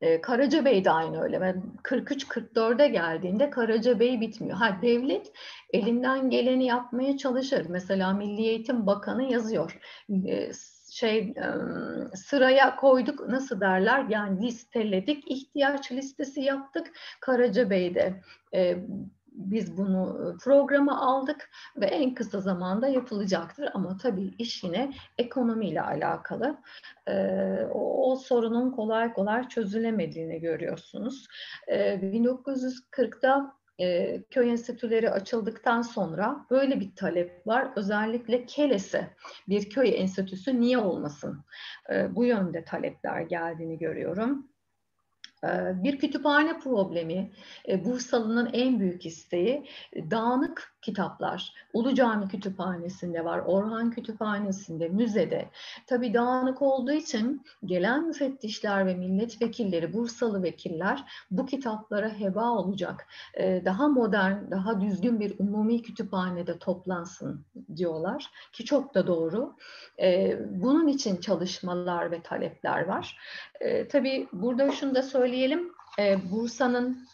E, 0.00 0.20
Karacabey 0.20 0.84
de 0.84 0.90
aynı 0.90 1.22
öyle. 1.22 1.36
43-44'e 1.84 2.88
geldiğinde 2.88 3.50
Karacabey 3.50 4.20
bitmiyor. 4.20 4.56
Ha 4.56 4.78
devlet 4.82 5.32
elinden 5.72 6.30
geleni 6.30 6.66
yapmaya 6.66 7.16
çalışır. 7.16 7.66
Mesela 7.68 8.12
Milli 8.12 8.42
Eğitim 8.42 8.86
Bakanı 8.86 9.32
yazıyor. 9.32 9.78
E, 10.26 10.52
şey 10.90 11.34
sıraya 12.14 12.76
koyduk 12.76 13.28
nasıl 13.28 13.60
derler 13.60 14.04
yani 14.08 14.46
listeledik 14.46 15.30
ihtiyaç 15.30 15.92
listesi 15.92 16.40
yaptık 16.40 16.92
Karacabey'de 17.20 18.20
e, 18.54 18.76
biz 19.38 19.76
bunu 19.76 20.36
programa 20.44 21.00
aldık 21.00 21.50
ve 21.76 21.86
en 21.86 22.14
kısa 22.14 22.40
zamanda 22.40 22.88
yapılacaktır. 22.88 23.70
Ama 23.74 23.96
tabii 23.96 24.34
iş 24.38 24.64
yine 24.64 24.92
ekonomiyle 25.18 25.82
alakalı. 25.82 26.58
Ee, 27.08 27.66
o, 27.72 28.12
o 28.12 28.16
sorunun 28.16 28.70
kolay 28.70 29.12
kolay 29.12 29.48
çözülemediğini 29.48 30.40
görüyorsunuz. 30.40 31.26
Ee, 31.68 31.94
1940'da 31.94 33.57
e, 33.80 34.20
köy 34.30 34.50
enstitüleri 34.50 35.10
açıldıktan 35.10 35.82
sonra 35.82 36.46
böyle 36.50 36.80
bir 36.80 36.96
talep 36.96 37.46
var. 37.46 37.68
Özellikle 37.76 38.46
Keles'e 38.46 39.10
bir 39.48 39.70
köy 39.70 40.00
enstitüsü 40.00 40.60
niye 40.60 40.78
olmasın? 40.78 41.44
E, 41.92 42.14
bu 42.14 42.24
yönde 42.24 42.64
talepler 42.64 43.20
geldiğini 43.20 43.78
görüyorum. 43.78 44.48
Ee, 45.44 45.82
bir 45.82 45.98
kütüphane 45.98 46.58
problemi, 46.58 47.32
e, 47.68 47.84
Bursalı'nın 47.84 48.50
en 48.52 48.80
büyük 48.80 49.06
isteği 49.06 49.64
e, 49.92 50.10
dağınık 50.10 50.74
kitaplar. 50.82 51.52
Ulu 51.72 51.94
Cami 51.94 52.28
Kütüphanesi'nde 52.28 53.24
var, 53.24 53.42
Orhan 53.46 53.90
Kütüphanesi'nde, 53.90 54.88
müzede. 54.88 55.48
Tabii 55.86 56.14
dağınık 56.14 56.62
olduğu 56.62 56.92
için 56.92 57.44
gelen 57.64 58.06
müfettişler 58.06 58.86
ve 58.86 58.94
milletvekilleri, 58.94 59.92
Bursalı 59.92 60.42
vekiller 60.42 61.04
bu 61.30 61.46
kitaplara 61.46 62.08
heba 62.08 62.50
olacak. 62.50 63.06
Ee, 63.34 63.62
daha 63.64 63.88
modern, 63.88 64.50
daha 64.50 64.80
düzgün 64.80 65.20
bir 65.20 65.34
umumi 65.38 65.82
kütüphanede 65.82 66.58
toplansın 66.58 67.44
diyorlar 67.76 68.30
ki 68.52 68.64
çok 68.64 68.94
da 68.94 69.06
doğru. 69.06 69.54
Ee, 70.00 70.38
bunun 70.50 70.86
için 70.88 71.16
çalışmalar 71.16 72.10
ve 72.10 72.22
talepler 72.22 72.84
var. 72.84 73.18
Tabii 73.88 74.28
burada 74.32 74.72
şunu 74.72 74.94
da 74.94 75.02
söyleyelim. 75.28 75.72
Bursa'nın 76.30 77.08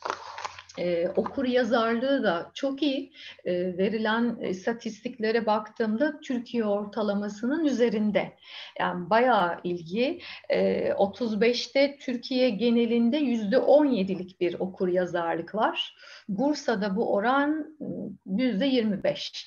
ee, 0.78 1.08
okur 1.16 1.44
yazarlığı 1.44 2.22
da 2.22 2.50
çok 2.54 2.82
iyi. 2.82 3.12
Ee, 3.44 3.52
verilen 3.52 4.36
istatistiklere 4.40 5.46
baktığımda 5.46 6.20
Türkiye 6.20 6.64
ortalamasının 6.64 7.64
üzerinde. 7.64 8.32
Yani 8.78 9.10
bayağı 9.10 9.60
ilgi. 9.64 10.20
Ee, 10.48 10.88
35'te 10.88 11.98
Türkiye 11.98 12.50
genelinde 12.50 13.16
yüzde 13.16 13.56
17'lik 13.56 14.40
bir 14.40 14.54
okur 14.60 14.88
yazarlık 14.88 15.54
var. 15.54 15.96
Bursa'da 16.28 16.96
bu 16.96 17.14
oran 17.14 17.76
yüzde 18.26 18.66
25 18.66 19.46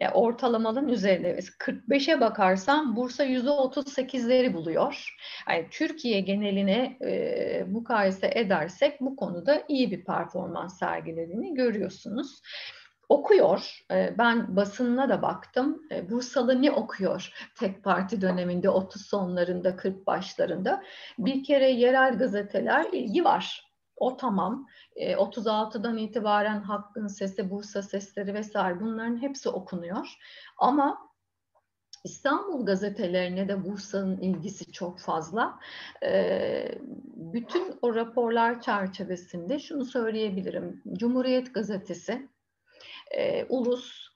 e, 0.00 0.08
ortalamanın 0.08 0.88
üzerinde. 0.88 1.38
45'e 1.38 2.20
bakarsam 2.20 2.96
Bursa 2.96 3.24
%38'leri 3.24 4.54
buluyor. 4.54 5.14
Yani 5.48 5.66
Türkiye 5.70 6.20
geneline 6.20 6.96
e, 7.00 7.64
mukayese 7.70 8.30
edersek 8.34 9.00
bu 9.00 9.16
konuda 9.16 9.62
iyi 9.68 9.90
bir 9.90 10.04
performans 10.04 10.78
sergilediğini 10.78 11.54
görüyorsunuz 11.54 12.40
okuyor. 13.08 13.84
E, 13.90 14.14
ben 14.18 14.56
basınına 14.56 15.08
da 15.08 15.22
baktım. 15.22 15.82
E, 15.90 16.10
Bursalı 16.10 16.62
ne 16.62 16.70
okuyor 16.70 17.32
tek 17.54 17.84
parti 17.84 18.20
döneminde 18.20 18.70
30 18.70 19.06
sonlarında 19.06 19.76
40 19.76 20.06
başlarında? 20.06 20.82
Bir 21.18 21.44
kere 21.44 21.70
yerel 21.70 22.18
gazeteler 22.18 22.86
ilgi 22.92 23.24
var. 23.24 23.63
O 23.96 24.16
tamam. 24.16 24.66
E, 24.96 25.12
36'dan 25.12 25.96
itibaren 25.96 26.60
Hakkın 26.60 27.06
Sesi, 27.06 27.50
Bursa 27.50 27.82
Sesleri 27.82 28.34
vesaire 28.34 28.80
bunların 28.80 29.22
hepsi 29.22 29.48
okunuyor. 29.48 30.14
Ama 30.58 30.98
İstanbul 32.04 32.66
gazetelerine 32.66 33.48
de 33.48 33.64
Bursa'nın 33.64 34.20
ilgisi 34.20 34.72
çok 34.72 35.00
fazla. 35.00 35.60
E, 36.02 36.78
bütün 37.16 37.78
o 37.82 37.94
raporlar 37.94 38.60
çerçevesinde 38.60 39.58
şunu 39.58 39.84
söyleyebilirim. 39.84 40.82
Cumhuriyet 40.92 41.54
Gazetesi, 41.54 42.28
e, 43.10 43.44
Ulus, 43.44 44.08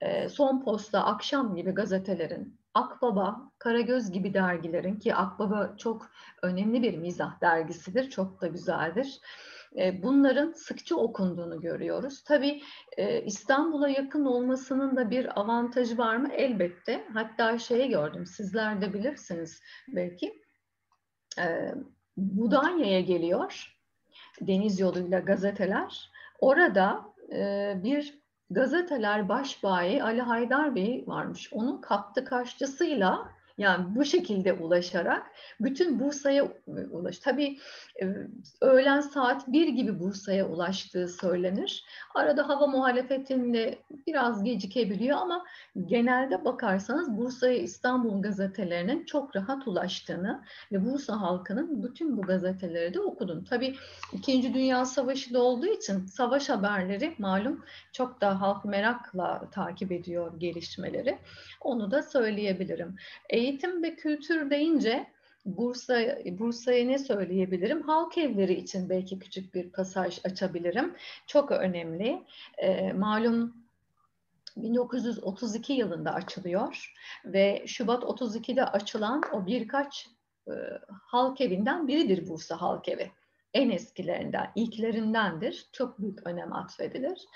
e, 0.00 0.28
Son 0.28 0.64
Posta, 0.64 1.04
Akşam 1.04 1.54
gibi 1.56 1.70
gazetelerin 1.70 2.61
Akbaba, 2.74 3.52
Karagöz 3.58 4.10
gibi 4.10 4.34
dergilerin 4.34 4.96
ki 4.96 5.14
Akbaba 5.14 5.74
çok 5.78 6.10
önemli 6.42 6.82
bir 6.82 6.98
mizah 6.98 7.40
dergisidir, 7.40 8.10
çok 8.10 8.40
da 8.40 8.46
güzeldir. 8.46 9.20
E, 9.76 10.02
bunların 10.02 10.52
sıkça 10.52 10.96
okunduğunu 10.96 11.60
görüyoruz. 11.60 12.24
Tabii 12.24 12.62
e, 12.96 13.22
İstanbul'a 13.22 13.88
yakın 13.88 14.24
olmasının 14.24 14.96
da 14.96 15.10
bir 15.10 15.40
avantajı 15.40 15.98
var 15.98 16.16
mı? 16.16 16.28
Elbette. 16.32 17.04
Hatta 17.14 17.58
şeyi 17.58 17.88
gördüm, 17.88 18.26
sizler 18.26 18.80
de 18.80 18.94
bilirsiniz 18.94 19.60
belki. 19.88 20.42
E, 21.38 21.74
Budanya'ya 22.16 23.00
geliyor, 23.00 23.78
deniz 24.40 24.80
yoluyla 24.80 25.18
gazeteler. 25.18 26.10
Orada 26.40 27.12
bir 27.74 28.21
gazeteler 28.50 29.28
başbayi 29.28 30.02
Ali 30.02 30.20
Haydar 30.20 30.74
Bey 30.74 31.04
varmış. 31.06 31.52
Onun 31.52 31.80
kaptı 31.80 32.24
kaşçısıyla 32.24 33.28
yani 33.58 33.94
bu 33.94 34.04
şekilde 34.04 34.52
ulaşarak 34.52 35.26
bütün 35.60 36.00
Bursa'ya 36.00 36.48
ulaş. 36.90 37.18
Tabii 37.18 37.58
e, 38.02 38.06
öğlen 38.60 39.00
saat 39.00 39.48
1 39.48 39.68
gibi 39.68 40.00
Bursa'ya 40.00 40.48
ulaştığı 40.48 41.08
söylenir. 41.08 41.84
Arada 42.14 42.48
hava 42.48 42.66
muhalefetinde 42.66 43.78
biraz 44.06 44.44
gecikebiliyor 44.44 45.18
ama 45.18 45.44
genelde 45.86 46.44
bakarsanız 46.44 47.16
Bursa'ya 47.16 47.58
İstanbul 47.58 48.22
gazetelerinin 48.22 49.04
çok 49.04 49.36
rahat 49.36 49.68
ulaştığını 49.68 50.44
ve 50.72 50.84
Bursa 50.84 51.20
halkının 51.20 51.82
bütün 51.82 52.16
bu 52.16 52.22
gazeteleri 52.22 52.94
de 52.94 53.00
okudum. 53.00 53.44
Tabii 53.44 53.76
İkinci 54.12 54.54
Dünya 54.54 54.84
Savaşı 54.84 55.34
da 55.34 55.42
olduğu 55.42 55.66
için 55.66 56.06
savaş 56.06 56.48
haberleri 56.48 57.14
malum 57.18 57.64
çok 57.92 58.20
da 58.20 58.40
halk 58.40 58.64
merakla 58.64 59.50
takip 59.50 59.92
ediyor 59.92 60.40
gelişmeleri. 60.40 61.18
Onu 61.60 61.90
da 61.90 62.02
söyleyebilirim. 62.02 62.96
Eğitim 63.42 63.82
ve 63.82 63.96
kültür 63.96 64.50
deyince 64.50 65.06
Bursa 65.44 66.18
Bursa'ya 66.26 66.86
ne 66.86 66.98
söyleyebilirim? 66.98 67.82
Halk 67.82 68.18
evleri 68.18 68.54
için 68.54 68.88
belki 68.88 69.18
küçük 69.18 69.54
bir 69.54 69.72
pasaj 69.72 70.20
açabilirim. 70.24 70.94
Çok 71.26 71.52
önemli. 71.52 72.22
E, 72.58 72.92
malum 72.92 73.56
1932 74.56 75.72
yılında 75.72 76.14
açılıyor 76.14 76.92
ve 77.24 77.64
Şubat 77.66 78.02
32'de 78.02 78.64
açılan 78.64 79.22
o 79.32 79.46
birkaç 79.46 80.08
e, 80.48 80.52
halk 81.06 81.40
evinden 81.40 81.88
biridir 81.88 82.28
Bursa 82.28 82.60
Halk 82.60 82.88
Evi 82.88 83.10
en 83.54 83.70
eskilerinden, 83.70 84.52
ilklerindendir. 84.54 85.66
Çok 85.72 86.00
büyük 86.00 86.26
önem 86.26 86.52
atfedilir. 86.52 87.26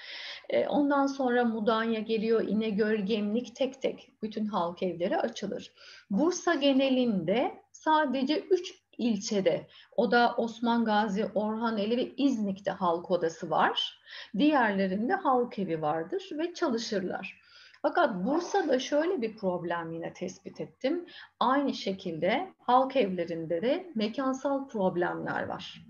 E, 0.48 0.66
ondan 0.66 1.06
sonra 1.06 1.44
Mudanya 1.44 2.00
geliyor, 2.00 2.48
İnegöl, 2.48 2.98
Gemlik 2.98 3.56
tek 3.56 3.82
tek 3.82 4.12
bütün 4.22 4.46
halk 4.46 4.82
evleri 4.82 5.18
açılır. 5.18 5.72
Bursa 6.10 6.54
genelinde 6.54 7.54
sadece 7.72 8.40
3 8.40 8.74
ilçede. 8.98 9.66
O 9.96 10.10
da 10.10 10.34
Osman 10.36 10.84
Gazi, 10.84 11.26
Orhaneli 11.34 11.96
ve 11.96 12.14
İznik'te 12.16 12.70
halk 12.70 13.10
odası 13.10 13.50
var. 13.50 14.00
Diğerlerinde 14.38 15.14
halk 15.14 15.58
evi 15.58 15.82
vardır 15.82 16.28
ve 16.32 16.54
çalışırlar. 16.54 17.40
Fakat 17.82 18.24
Bursa'da 18.24 18.78
şöyle 18.78 19.22
bir 19.22 19.36
problem 19.36 19.92
yine 19.92 20.12
tespit 20.12 20.60
ettim. 20.60 21.06
Aynı 21.40 21.74
şekilde 21.74 22.52
halk 22.58 22.96
evlerinde 22.96 23.62
de 23.62 23.92
mekansal 23.94 24.68
problemler 24.68 25.42
var. 25.42 25.86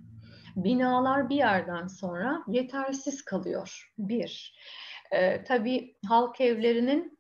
Binalar 0.57 1.29
bir 1.29 1.37
yerden 1.37 1.87
sonra 1.87 2.43
yetersiz 2.49 3.25
kalıyor. 3.25 3.93
Bir, 3.99 4.59
e, 5.13 5.45
tabii 5.45 5.97
halk 6.09 6.41
evlerinin 6.41 7.19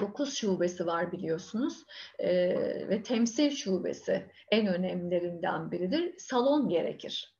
9 0.00 0.34
şubesi 0.34 0.86
var 0.86 1.12
biliyorsunuz 1.12 1.84
e, 2.18 2.28
ve 2.88 3.02
temsil 3.02 3.50
şubesi 3.50 4.30
en 4.50 4.66
önemlilerinden 4.66 5.70
biridir. 5.70 6.14
Salon 6.18 6.68
gerekir. 6.68 7.35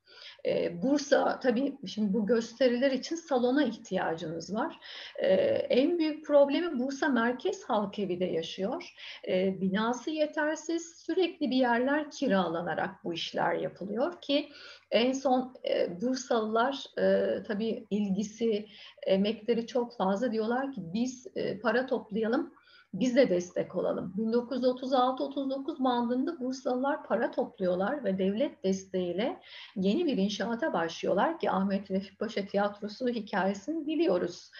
E, 0.47 0.81
Bursa 0.81 1.39
tabii 1.39 1.77
şimdi 1.87 2.13
bu 2.13 2.25
gösteriler 2.25 2.91
için 2.91 3.15
salona 3.15 3.63
ihtiyacınız 3.63 4.55
var. 4.55 4.79
E, 5.19 5.27
en 5.69 5.99
büyük 5.99 6.25
problemi 6.25 6.79
Bursa 6.79 7.07
Merkez 7.07 7.63
Halk 7.63 7.99
Evi 7.99 8.19
de 8.19 8.25
yaşıyor. 8.25 8.93
E, 9.27 9.61
binası 9.61 10.11
yetersiz 10.11 10.95
sürekli 10.95 11.51
bir 11.51 11.55
yerler 11.55 12.11
kiralanarak 12.11 13.03
bu 13.03 13.13
işler 13.13 13.53
yapılıyor 13.53 14.21
ki 14.21 14.49
en 14.91 15.11
son 15.11 15.53
e, 15.69 16.01
Bursalılar 16.01 16.85
e, 16.97 17.43
tabii 17.43 17.87
ilgisi, 17.89 18.65
emekleri 19.07 19.67
çok 19.67 19.97
fazla 19.97 20.31
diyorlar 20.31 20.71
ki 20.73 20.81
biz 20.93 21.27
e, 21.35 21.59
para 21.59 21.85
toplayalım 21.85 22.53
biz 22.93 23.15
de 23.15 23.29
destek 23.29 23.75
olalım. 23.75 24.13
1936-39 24.17 25.83
bandında 25.83 26.39
Bursalılar 26.39 27.03
para 27.03 27.31
topluyorlar 27.31 28.03
ve 28.03 28.17
devlet 28.17 28.63
desteğiyle 28.63 29.41
yeni 29.75 30.05
bir 30.05 30.17
inşaata 30.17 30.73
başlıyorlar 30.73 31.39
ki 31.39 31.51
Ahmet 31.51 31.91
Refik 31.91 32.19
Paşa 32.19 32.45
tiyatrosu 32.45 33.09
hikayesini 33.09 33.87
biliyoruz. 33.87 34.51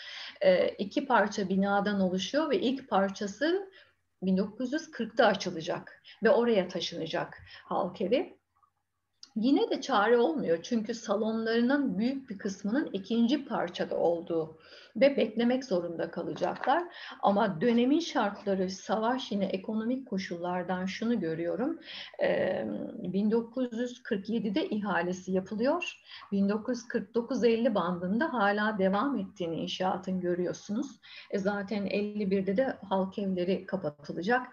E, 0.42 0.68
iki 0.68 1.06
parça 1.06 1.50
binadan 1.50 2.02
oluşuyor 2.02 2.50
ve 2.50 2.60
ilk 2.60 2.90
parçası 2.90 3.70
1940'da 4.24 5.28
açılacak 5.28 6.04
ve 6.24 6.30
oraya 6.30 6.68
taşınacak 6.68 7.38
halk 7.66 8.02
evi. 8.02 8.37
Yine 9.40 9.70
de 9.70 9.82
çare 9.82 10.18
olmuyor 10.18 10.60
çünkü 10.64 10.94
salonlarının 10.94 11.98
büyük 11.98 12.30
bir 12.30 12.38
kısmının 12.38 12.90
ikinci 12.94 13.46
parçada 13.46 13.98
olduğu 13.98 14.58
ve 14.96 15.18
beklemek 15.18 15.66
zorunda 15.66 16.12
kalacaklar. 16.12 16.84
Ama 17.22 17.62
dönemin 17.62 18.00
şartları, 18.00 18.70
savaş 18.70 19.32
yine 19.32 19.46
ekonomik 19.46 20.08
koşullardan 20.08 20.86
şunu 20.86 21.20
görüyorum. 21.20 21.80
1947'de 22.20 24.70
ihalesi 24.70 25.32
yapılıyor. 25.32 26.02
1949-50 26.32 27.76
bandında 27.76 28.34
hala 28.34 28.78
devam 28.78 29.18
ettiğini 29.18 29.56
inşaatın 29.56 30.22
görüyorsunuz. 30.22 30.88
E 31.32 31.40
zaten 31.40 31.88
51'de 31.88 32.58
de 32.58 32.78
halk 32.90 33.20
evleri 33.20 33.66
kapatılacak 33.66 34.48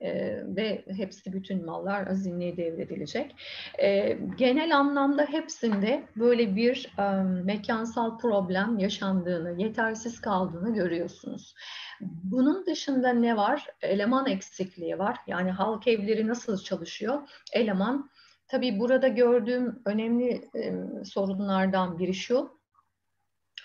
e, 0.00 0.40
ve 0.56 0.84
hepsi 0.96 1.32
bütün 1.32 1.64
mallar 1.64 2.06
azinliğe 2.06 2.56
devredilecek. 2.56 3.36
E, 3.78 4.18
genel 4.38 4.76
anlamda 4.76 5.24
hepsinde 5.24 6.02
böyle 6.16 6.56
bir 6.56 6.92
e, 6.98 7.22
mekansal 7.22 8.18
problem 8.18 8.78
yaşandığını, 8.78 9.62
yetersiz 9.62 10.20
kaldığını 10.20 10.74
görüyorsunuz. 10.74 11.54
Bunun 12.00 12.66
dışında 12.66 13.12
ne 13.12 13.36
var? 13.36 13.66
Eleman 13.82 14.26
eksikliği 14.26 14.98
var. 14.98 15.16
Yani 15.26 15.50
halk 15.50 15.88
evleri 15.88 16.28
nasıl 16.28 16.58
çalışıyor? 16.58 17.28
Eleman, 17.52 18.10
tabii 18.48 18.78
burada 18.78 19.08
gördüğüm 19.08 19.82
önemli 19.84 20.48
e, 20.56 20.74
sorunlardan 21.04 21.98
biri 21.98 22.14
şu, 22.14 22.59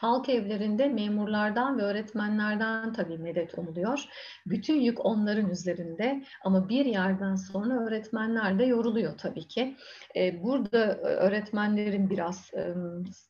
Halk 0.05 0.29
evlerinde 0.29 0.87
memurlardan 0.87 1.77
ve 1.77 1.81
öğretmenlerden 1.81 2.93
tabii 2.93 3.17
medet 3.17 3.57
umuluyor. 3.57 4.03
Bütün 4.45 4.81
yük 4.81 5.05
onların 5.05 5.49
üzerinde 5.49 6.23
ama 6.43 6.69
bir 6.69 6.85
yerden 6.85 7.35
sonra 7.35 7.85
öğretmenler 7.87 8.59
de 8.59 8.65
yoruluyor 8.65 9.17
tabii 9.17 9.47
ki. 9.47 9.75
Ee, 10.15 10.43
burada 10.43 10.97
öğretmenlerin 10.97 12.09
biraz 12.09 12.51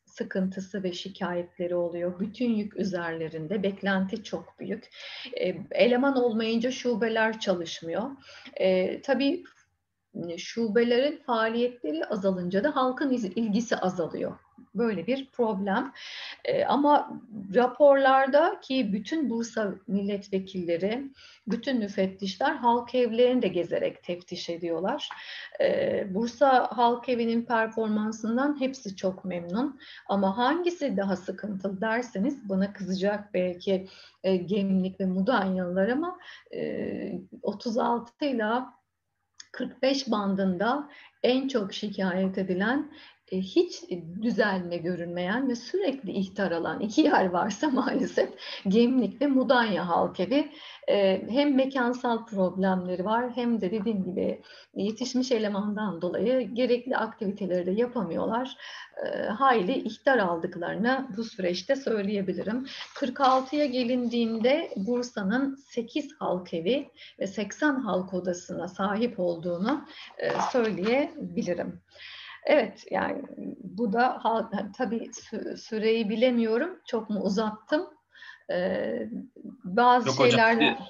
sıkıntısı 0.05 0.83
ve 0.83 0.93
şikayetleri 0.93 1.75
oluyor. 1.75 2.19
Bütün 2.19 2.49
yük 2.49 2.77
üzerlerinde, 2.77 3.63
beklenti 3.63 4.23
çok 4.23 4.59
büyük. 4.59 4.89
Ee, 5.41 5.55
eleman 5.71 6.23
olmayınca 6.23 6.71
şubeler 6.71 7.39
çalışmıyor. 7.39 8.03
Tabii 9.03 9.43
şubelerin 10.38 11.23
faaliyetleri 11.25 12.05
azalınca 12.05 12.63
da 12.63 12.75
halkın 12.75 13.11
ilgisi 13.11 13.75
azalıyor. 13.75 14.44
Böyle 14.75 15.07
bir 15.07 15.29
problem. 15.31 15.93
E, 16.45 16.65
ama 16.65 17.21
raporlarda 17.55 18.59
ki 18.59 18.93
bütün 18.93 19.29
Bursa 19.29 19.75
milletvekilleri, 19.88 21.11
bütün 21.47 21.77
müfettişler 21.77 22.55
halk 22.55 22.95
evlerini 22.95 23.41
de 23.41 23.47
gezerek 23.47 24.03
teftiş 24.03 24.49
ediyorlar. 24.49 25.09
E, 25.61 26.03
Bursa 26.13 26.67
Halk 26.71 27.09
Evi'nin 27.09 27.45
performansından 27.45 28.59
hepsi 28.59 28.95
çok 28.95 29.25
memnun. 29.25 29.79
Ama 30.07 30.38
hangisi 30.38 30.97
daha 30.97 31.15
sıkıntılı 31.15 31.81
derseniz 31.81 32.49
bana 32.49 32.73
kızacak 32.73 33.33
belki 33.33 33.88
e, 34.23 34.35
Gemlik 34.35 34.99
ve 34.99 35.05
Mudanyalılar 35.05 35.88
ama 35.88 36.17
e, 36.53 37.19
36 37.41 38.25
ile 38.25 38.45
45 39.51 40.11
bandında 40.11 40.89
en 41.23 41.47
çok 41.47 41.73
şikayet 41.73 42.38
edilen 42.38 42.91
hiç 43.31 43.83
düzelme 44.21 44.77
görünmeyen 44.77 45.49
ve 45.49 45.55
sürekli 45.55 46.11
ihtar 46.11 46.51
alan 46.51 46.79
iki 46.79 47.01
yer 47.01 47.25
varsa 47.25 47.69
maalesef 47.71 48.29
Gemlik 48.67 49.21
ve 49.21 49.27
Mudanya 49.27 49.88
Halk 49.88 50.19
Evi 50.19 50.51
e, 50.88 51.21
hem 51.29 51.55
mekansal 51.55 52.25
problemleri 52.25 53.05
var 53.05 53.31
hem 53.35 53.61
de 53.61 53.71
dediğim 53.71 54.03
gibi 54.03 54.41
yetişmiş 54.75 55.31
elemandan 55.31 56.01
dolayı 56.01 56.53
gerekli 56.53 56.97
aktiviteleri 56.97 57.65
de 57.65 57.71
yapamıyorlar. 57.71 58.57
E, 59.05 59.27
hayli 59.27 59.73
ihtar 59.73 60.17
aldıklarını 60.17 61.07
bu 61.17 61.23
süreçte 61.23 61.75
söyleyebilirim. 61.75 62.67
46'ya 62.95 63.65
gelindiğinde 63.65 64.69
Bursa'nın 64.75 65.55
8 65.55 66.15
halk 66.19 66.53
evi 66.53 66.89
ve 67.19 67.27
80 67.27 67.75
halk 67.75 68.13
odasına 68.13 68.67
sahip 68.67 69.19
olduğunu 69.19 69.85
söyleyebilirim. 70.51 71.81
Evet 72.45 72.86
yani 72.91 73.21
bu 73.63 73.93
da 73.93 74.21
tabii 74.77 75.12
süreyi 75.58 76.10
bilemiyorum. 76.10 76.79
Çok 76.88 77.10
mu 77.10 77.19
uzattım? 77.19 77.95
Ee, 78.51 79.10
bazı 79.63 80.08
Yok 80.08 80.17
şeylerden 80.17 80.73
hocam, 80.73 80.88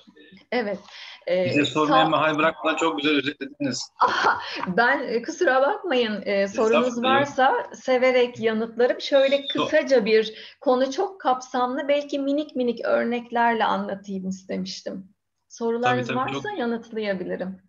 evet. 0.52 0.80
E, 1.28 1.46
Bize 1.46 1.65
sormaya 1.65 2.10
mahal 2.10 2.38
bırakmadan 2.38 2.78
çok 2.78 2.98
güzel 2.98 3.18
özetlediniz. 3.18 3.91
ben 4.68 5.04
e, 5.08 5.22
kusura 5.22 5.62
bakmayın 5.62 6.22
e, 6.26 6.48
sorunuz 6.48 7.04
varsa 7.04 7.70
severek 7.74 8.39
yanıtlarım. 8.39 9.02
Şöyle 9.02 9.48
kısaca 9.48 10.06
bir 10.06 10.56
konu 10.62 10.91
çok 10.91 11.22
kapsamlı 11.22 11.88
belki 11.88 12.20
minik 12.20 12.56
minik 12.56 12.86
örneklerle 12.86 13.65
anlatayım 13.65 14.28
istemiştim. 14.30 15.15
Sorularınız 15.50 16.08
tabii, 16.08 16.18
tabii, 16.18 16.36
varsa 16.36 16.50
çok... 16.50 16.60
yanıtlayabilirim. 16.60 17.62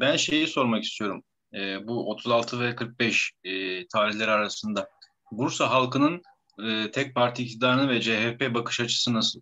Ben 0.00 0.16
şeyi 0.16 0.46
sormak 0.46 0.84
istiyorum 0.84 1.24
e, 1.54 1.86
bu 1.86 2.10
36 2.10 2.60
ve 2.60 2.76
45 2.76 3.32
e, 3.44 3.86
tarihleri 3.86 4.30
arasında 4.30 4.88
Bursa 5.32 5.70
halkının 5.70 6.22
e, 6.68 6.90
tek 6.90 7.14
parti 7.14 7.42
iktidarını 7.42 7.90
ve 7.90 8.00
CHP 8.00 8.54
bakış 8.54 8.80
açısı 8.80 9.14
nasıl? 9.14 9.40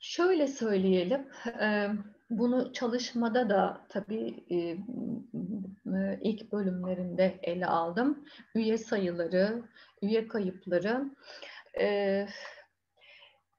Şöyle 0.00 0.46
söyleyelim, 0.46 1.28
e, 1.60 1.88
bunu 2.30 2.72
çalışmada 2.72 3.50
da 3.50 3.86
tabii 3.88 4.44
e, 4.50 4.56
e 5.96 6.20
ilk 6.22 6.52
bölümlerinde 6.52 7.38
ele 7.42 7.66
aldım. 7.66 8.24
Üye 8.54 8.78
sayıları, 8.78 9.62
üye 10.02 10.28
kayıpları. 10.28 11.10
E, 11.80 12.26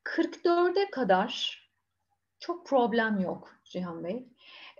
44'e 0.03 0.89
kadar 0.91 1.61
çok 2.39 2.67
problem 2.67 3.19
yok 3.19 3.55
Cihan 3.63 4.03
Bey. 4.03 4.25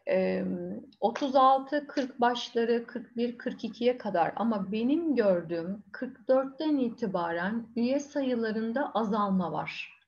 36-40 0.07 2.19
başları 2.19 2.71
41-42'ye 2.71 3.97
kadar 3.97 4.33
ama 4.35 4.71
benim 4.71 5.15
gördüğüm 5.15 5.83
44'ten 5.91 6.77
itibaren 6.77 7.67
üye 7.75 7.99
sayılarında 7.99 8.91
azalma 8.93 9.51
var. 9.51 9.99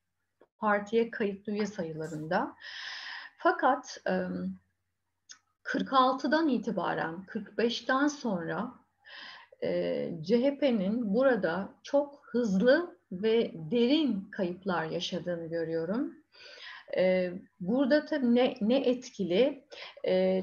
Partiye 0.60 1.12
kayıtlı 1.12 1.52
üye 1.52 1.66
sayılarında. 1.66 2.56
Fakat 3.38 4.04
46'dan 5.64 6.48
itibaren 6.48 7.26
45'ten 7.28 8.08
sonra 8.08 8.74
CHP'nin 10.24 11.14
burada 11.14 11.70
çok 11.84 12.26
hızlı 12.26 12.98
ve 13.12 13.52
derin 13.54 14.28
kayıplar 14.32 14.86
yaşadığını 14.86 15.48
görüyorum. 15.48 16.14
Burada 17.60 18.06
tabii 18.06 18.36
ne, 18.36 18.56
ne 18.62 18.78
etkili? 18.78 19.64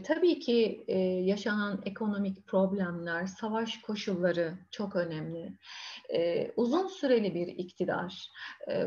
Tabii 0.06 0.38
ki 0.38 0.84
yaşanan 1.24 1.82
ekonomik 1.86 2.46
problemler, 2.46 3.26
savaş 3.26 3.80
koşulları 3.80 4.58
çok 4.70 4.96
önemli. 4.96 5.52
Uzun 6.56 6.86
süreli 6.86 7.34
bir 7.34 7.46
iktidar. 7.46 8.30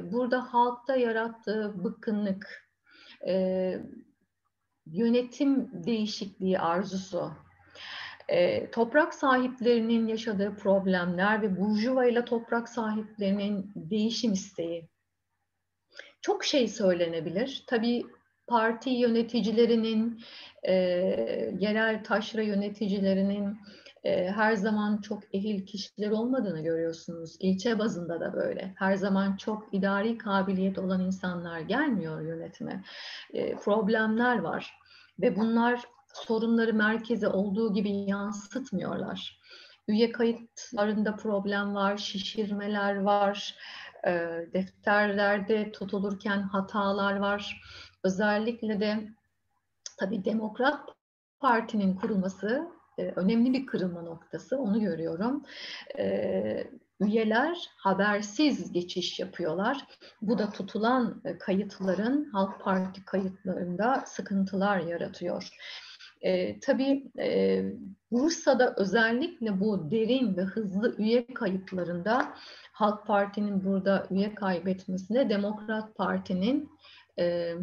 Burada 0.01 0.53
halkta 0.53 0.95
yarattığı 0.95 1.83
bıkkınlık, 1.83 2.69
yönetim 4.85 5.69
değişikliği 5.85 6.59
arzusu, 6.59 7.31
e, 8.29 8.71
toprak 8.71 9.13
sahiplerinin 9.13 10.07
yaşadığı 10.07 10.55
problemler 10.55 11.41
ve 11.41 11.59
burjuva 11.61 12.05
ile 12.05 12.25
toprak 12.25 12.69
sahiplerinin 12.69 13.71
değişim 13.75 14.33
isteği. 14.33 14.89
Çok 16.21 16.45
şey 16.45 16.67
söylenebilir. 16.67 17.63
Tabii 17.67 18.05
parti 18.47 18.89
yöneticilerinin, 18.89 20.21
e, 20.63 20.73
yerel 21.59 22.03
taşra 22.03 22.41
yöneticilerinin 22.41 23.57
e, 24.03 24.31
her 24.31 24.55
zaman 24.55 25.01
çok 25.01 25.35
ehil 25.35 25.65
kişiler 25.65 26.11
olmadığını 26.11 26.63
görüyorsunuz. 26.63 27.37
İlçe 27.39 27.79
bazında 27.79 28.19
da 28.19 28.33
böyle. 28.33 28.73
Her 28.75 28.95
zaman 28.95 29.37
çok 29.37 29.67
idari 29.71 30.17
kabiliyet 30.17 30.79
olan 30.79 31.01
insanlar 31.01 31.59
gelmiyor 31.59 32.21
yönetime. 32.21 32.83
E, 33.33 33.55
problemler 33.55 34.39
var 34.39 34.73
ve 35.21 35.35
bunlar 35.35 35.81
sorunları 36.13 36.73
merkeze 36.73 37.27
olduğu 37.27 37.73
gibi 37.73 37.89
yansıtmıyorlar. 37.91 39.39
Üye 39.87 40.11
kayıtlarında 40.11 41.15
problem 41.15 41.75
var, 41.75 41.97
şişirmeler 41.97 42.95
var, 42.95 43.55
e, 44.07 44.45
defterlerde 44.53 45.71
tutulurken 45.71 46.41
hatalar 46.41 47.15
var. 47.15 47.61
Özellikle 48.03 48.79
de 48.79 49.07
tabii 49.99 50.25
Demokrat 50.25 50.89
Parti'nin 51.39 51.95
kurulması 51.95 52.67
e, 52.97 53.03
önemli 53.03 53.53
bir 53.53 53.65
kırılma 53.65 54.01
noktası, 54.01 54.57
onu 54.57 54.79
görüyorum. 54.79 55.43
E, 55.97 56.67
üyeler 56.99 57.69
habersiz 57.77 58.71
geçiş 58.71 59.19
yapıyorlar. 59.19 59.87
Bu 60.21 60.37
da 60.37 60.49
tutulan 60.49 61.21
kayıtların 61.39 62.29
Halk 62.31 62.61
Parti 62.61 63.05
kayıtlarında 63.05 64.03
sıkıntılar 64.05 64.79
yaratıyor. 64.79 65.49
E, 66.21 66.59
tabii 66.59 67.11
e, 67.19 67.63
Bursa'da 68.11 68.75
özellikle 68.77 69.59
bu 69.59 69.91
derin 69.91 70.37
ve 70.37 70.41
hızlı 70.41 70.95
üye 70.97 71.33
kayıplarında 71.33 72.33
Halk 72.71 73.07
Parti'nin 73.07 73.63
burada 73.65 74.07
üye 74.11 74.35
kaybetmesine 74.35 75.29
Demokrat 75.29 75.95
Parti'nin 75.95 76.69
e, 77.19 77.55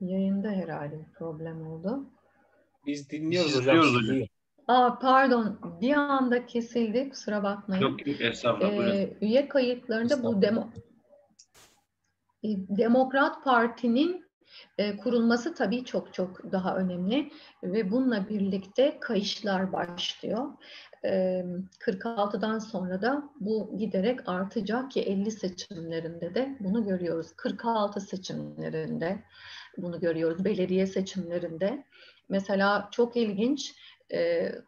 yayında 0.00 0.48
herhalde 0.48 0.98
bir 0.98 1.12
problem 1.12 1.66
oldu. 1.66 2.04
Biz 2.86 3.10
dinliyoruz 3.10 3.56
hocam. 3.56 3.78
hocam. 3.78 4.26
Aa, 4.66 4.98
pardon 4.98 5.58
bir 5.80 5.92
anda 5.92 6.46
kesildi 6.46 7.08
kusura 7.10 7.42
bakmayın. 7.42 7.82
Yok 7.82 8.06
yok 8.06 8.20
estağfurullah. 8.20 8.94
Ee, 8.94 9.16
üye 9.20 9.48
kayıtlarında 9.48 10.22
bu 10.22 10.42
demo, 10.42 10.68
Demokrat 12.44 13.44
Parti'nin 13.44 14.30
e, 14.78 14.96
kurulması 14.96 15.54
tabii 15.54 15.84
çok 15.84 16.14
çok 16.14 16.52
daha 16.52 16.76
önemli 16.76 17.30
ve 17.62 17.90
bununla 17.90 18.28
birlikte 18.28 19.00
kayışlar 19.00 19.72
başlıyor. 19.72 20.52
46'dan 21.02 22.58
sonra 22.58 23.02
da 23.02 23.30
bu 23.40 23.78
giderek 23.78 24.28
artacak 24.28 24.90
ki 24.90 25.00
50 25.00 25.30
seçimlerinde 25.30 26.34
de 26.34 26.56
bunu 26.60 26.84
görüyoruz. 26.84 27.32
46 27.36 28.00
seçimlerinde 28.00 29.22
bunu 29.76 30.00
görüyoruz. 30.00 30.44
Belediye 30.44 30.86
seçimlerinde. 30.86 31.84
Mesela 32.28 32.88
çok 32.90 33.16
ilginç 33.16 33.74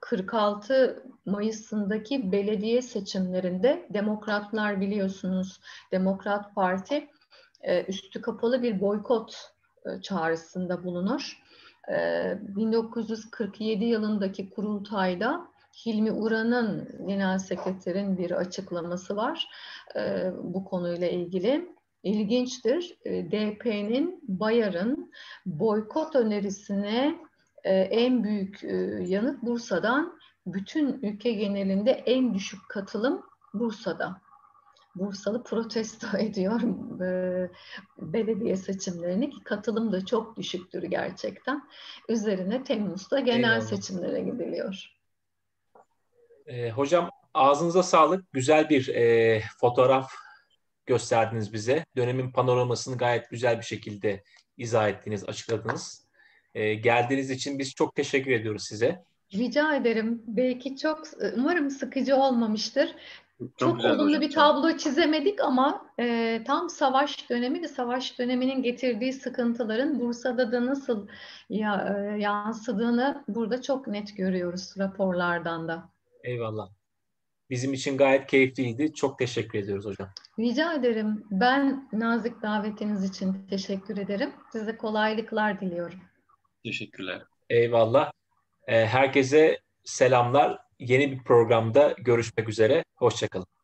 46 0.00 1.04
Mayıs'ındaki 1.26 2.32
belediye 2.32 2.82
seçimlerinde 2.82 3.86
demokratlar 3.90 4.80
biliyorsunuz 4.80 5.60
Demokrat 5.92 6.54
Parti 6.54 7.08
e, 7.62 7.84
üstü 7.84 8.22
kapalı 8.22 8.62
bir 8.62 8.80
boykot 8.80 9.36
e, 9.86 10.00
çağrısında 10.00 10.84
bulunur. 10.84 11.42
1947 11.88 13.84
e, 13.84 13.88
yılındaki 13.88 14.50
kurultayda 14.50 15.46
Hilmi 15.86 16.12
Uran'ın 16.12 16.88
genel 17.06 17.38
sekreterin 17.38 18.18
bir 18.18 18.30
açıklaması 18.30 19.16
var 19.16 19.48
bu 20.42 20.64
konuyla 20.64 21.08
ilgili. 21.08 21.68
İlginçtir. 22.02 22.98
DP'nin 23.04 24.24
Bayar'ın 24.28 25.12
boykot 25.46 26.16
önerisine 26.16 27.18
en 27.64 28.24
büyük 28.24 28.62
yanıt 29.10 29.42
Bursa'dan 29.42 30.18
bütün 30.46 31.02
ülke 31.02 31.32
genelinde 31.32 31.90
en 31.90 32.34
düşük 32.34 32.68
katılım 32.68 33.22
Bursa'da. 33.54 34.20
Bursalı 34.94 35.44
protesto 35.44 36.06
ediyor 36.18 36.60
e, 37.00 37.50
belediye 37.98 38.56
seçimlerini 38.56 39.30
ki 39.30 39.44
katılım 39.44 39.92
da 39.92 40.06
çok 40.06 40.36
düşüktür 40.36 40.82
gerçekten. 40.82 41.68
Üzerine 42.08 42.64
Temmuz'da 42.64 43.20
genel 43.20 43.38
Eyvallah. 43.38 43.60
seçimlere 43.60 44.20
gidiliyor. 44.20 44.92
E, 46.46 46.70
hocam 46.70 47.10
ağzınıza 47.34 47.82
sağlık. 47.82 48.32
Güzel 48.32 48.68
bir 48.68 48.88
e, 48.88 49.42
fotoğraf 49.60 50.12
gösterdiniz 50.86 51.52
bize. 51.52 51.84
Dönemin 51.96 52.32
panoramasını 52.32 52.98
gayet 52.98 53.30
güzel 53.30 53.58
bir 53.58 53.64
şekilde 53.64 54.22
izah 54.56 54.88
ettiniz, 54.88 55.24
açıkladınız. 55.28 56.06
E, 56.54 56.74
geldiğiniz 56.74 57.30
için 57.30 57.58
biz 57.58 57.74
çok 57.74 57.94
teşekkür 57.94 58.30
ediyoruz 58.30 58.64
size. 58.64 59.04
Rica 59.34 59.76
ederim. 59.76 60.22
Belki 60.26 60.76
çok 60.76 61.02
umarım 61.36 61.70
sıkıcı 61.70 62.16
olmamıştır. 62.16 62.94
Çok, 63.56 63.80
Çok 63.80 63.90
olumlu 63.90 64.06
hocam. 64.06 64.20
bir 64.20 64.30
tablo 64.30 64.76
çizemedik 64.76 65.40
ama 65.40 65.86
e, 66.00 66.40
tam 66.46 66.70
savaş 66.70 67.30
dönemi 67.30 67.62
ve 67.62 67.68
savaş 67.68 68.18
döneminin 68.18 68.62
getirdiği 68.62 69.12
sıkıntıların 69.12 70.00
Bursa'da 70.00 70.52
da 70.52 70.66
nasıl 70.66 71.08
ya, 71.48 71.96
e, 71.96 72.20
yansıdığını 72.20 73.24
burada 73.28 73.62
çok 73.62 73.86
net 73.86 74.16
görüyoruz 74.16 74.74
raporlardan 74.78 75.68
da. 75.68 75.88
Eyvallah. 76.24 76.68
Bizim 77.50 77.72
için 77.72 77.96
gayet 77.96 78.26
keyifliydi. 78.26 78.94
Çok 78.94 79.18
teşekkür 79.18 79.58
ediyoruz 79.58 79.84
hocam. 79.84 80.08
Rica 80.38 80.74
ederim. 80.74 81.24
Ben 81.30 81.88
nazik 81.92 82.42
davetiniz 82.42 83.04
için 83.04 83.46
teşekkür 83.50 83.96
ederim. 83.96 84.30
Size 84.52 84.76
kolaylıklar 84.76 85.60
diliyorum. 85.60 85.98
Teşekkürler. 86.64 87.22
Eyvallah. 87.50 88.12
Herkese 88.66 89.60
selamlar 89.84 90.58
yeni 90.88 91.12
bir 91.12 91.24
programda 91.24 91.94
görüşmek 91.98 92.48
üzere. 92.48 92.84
Hoşçakalın. 92.96 93.61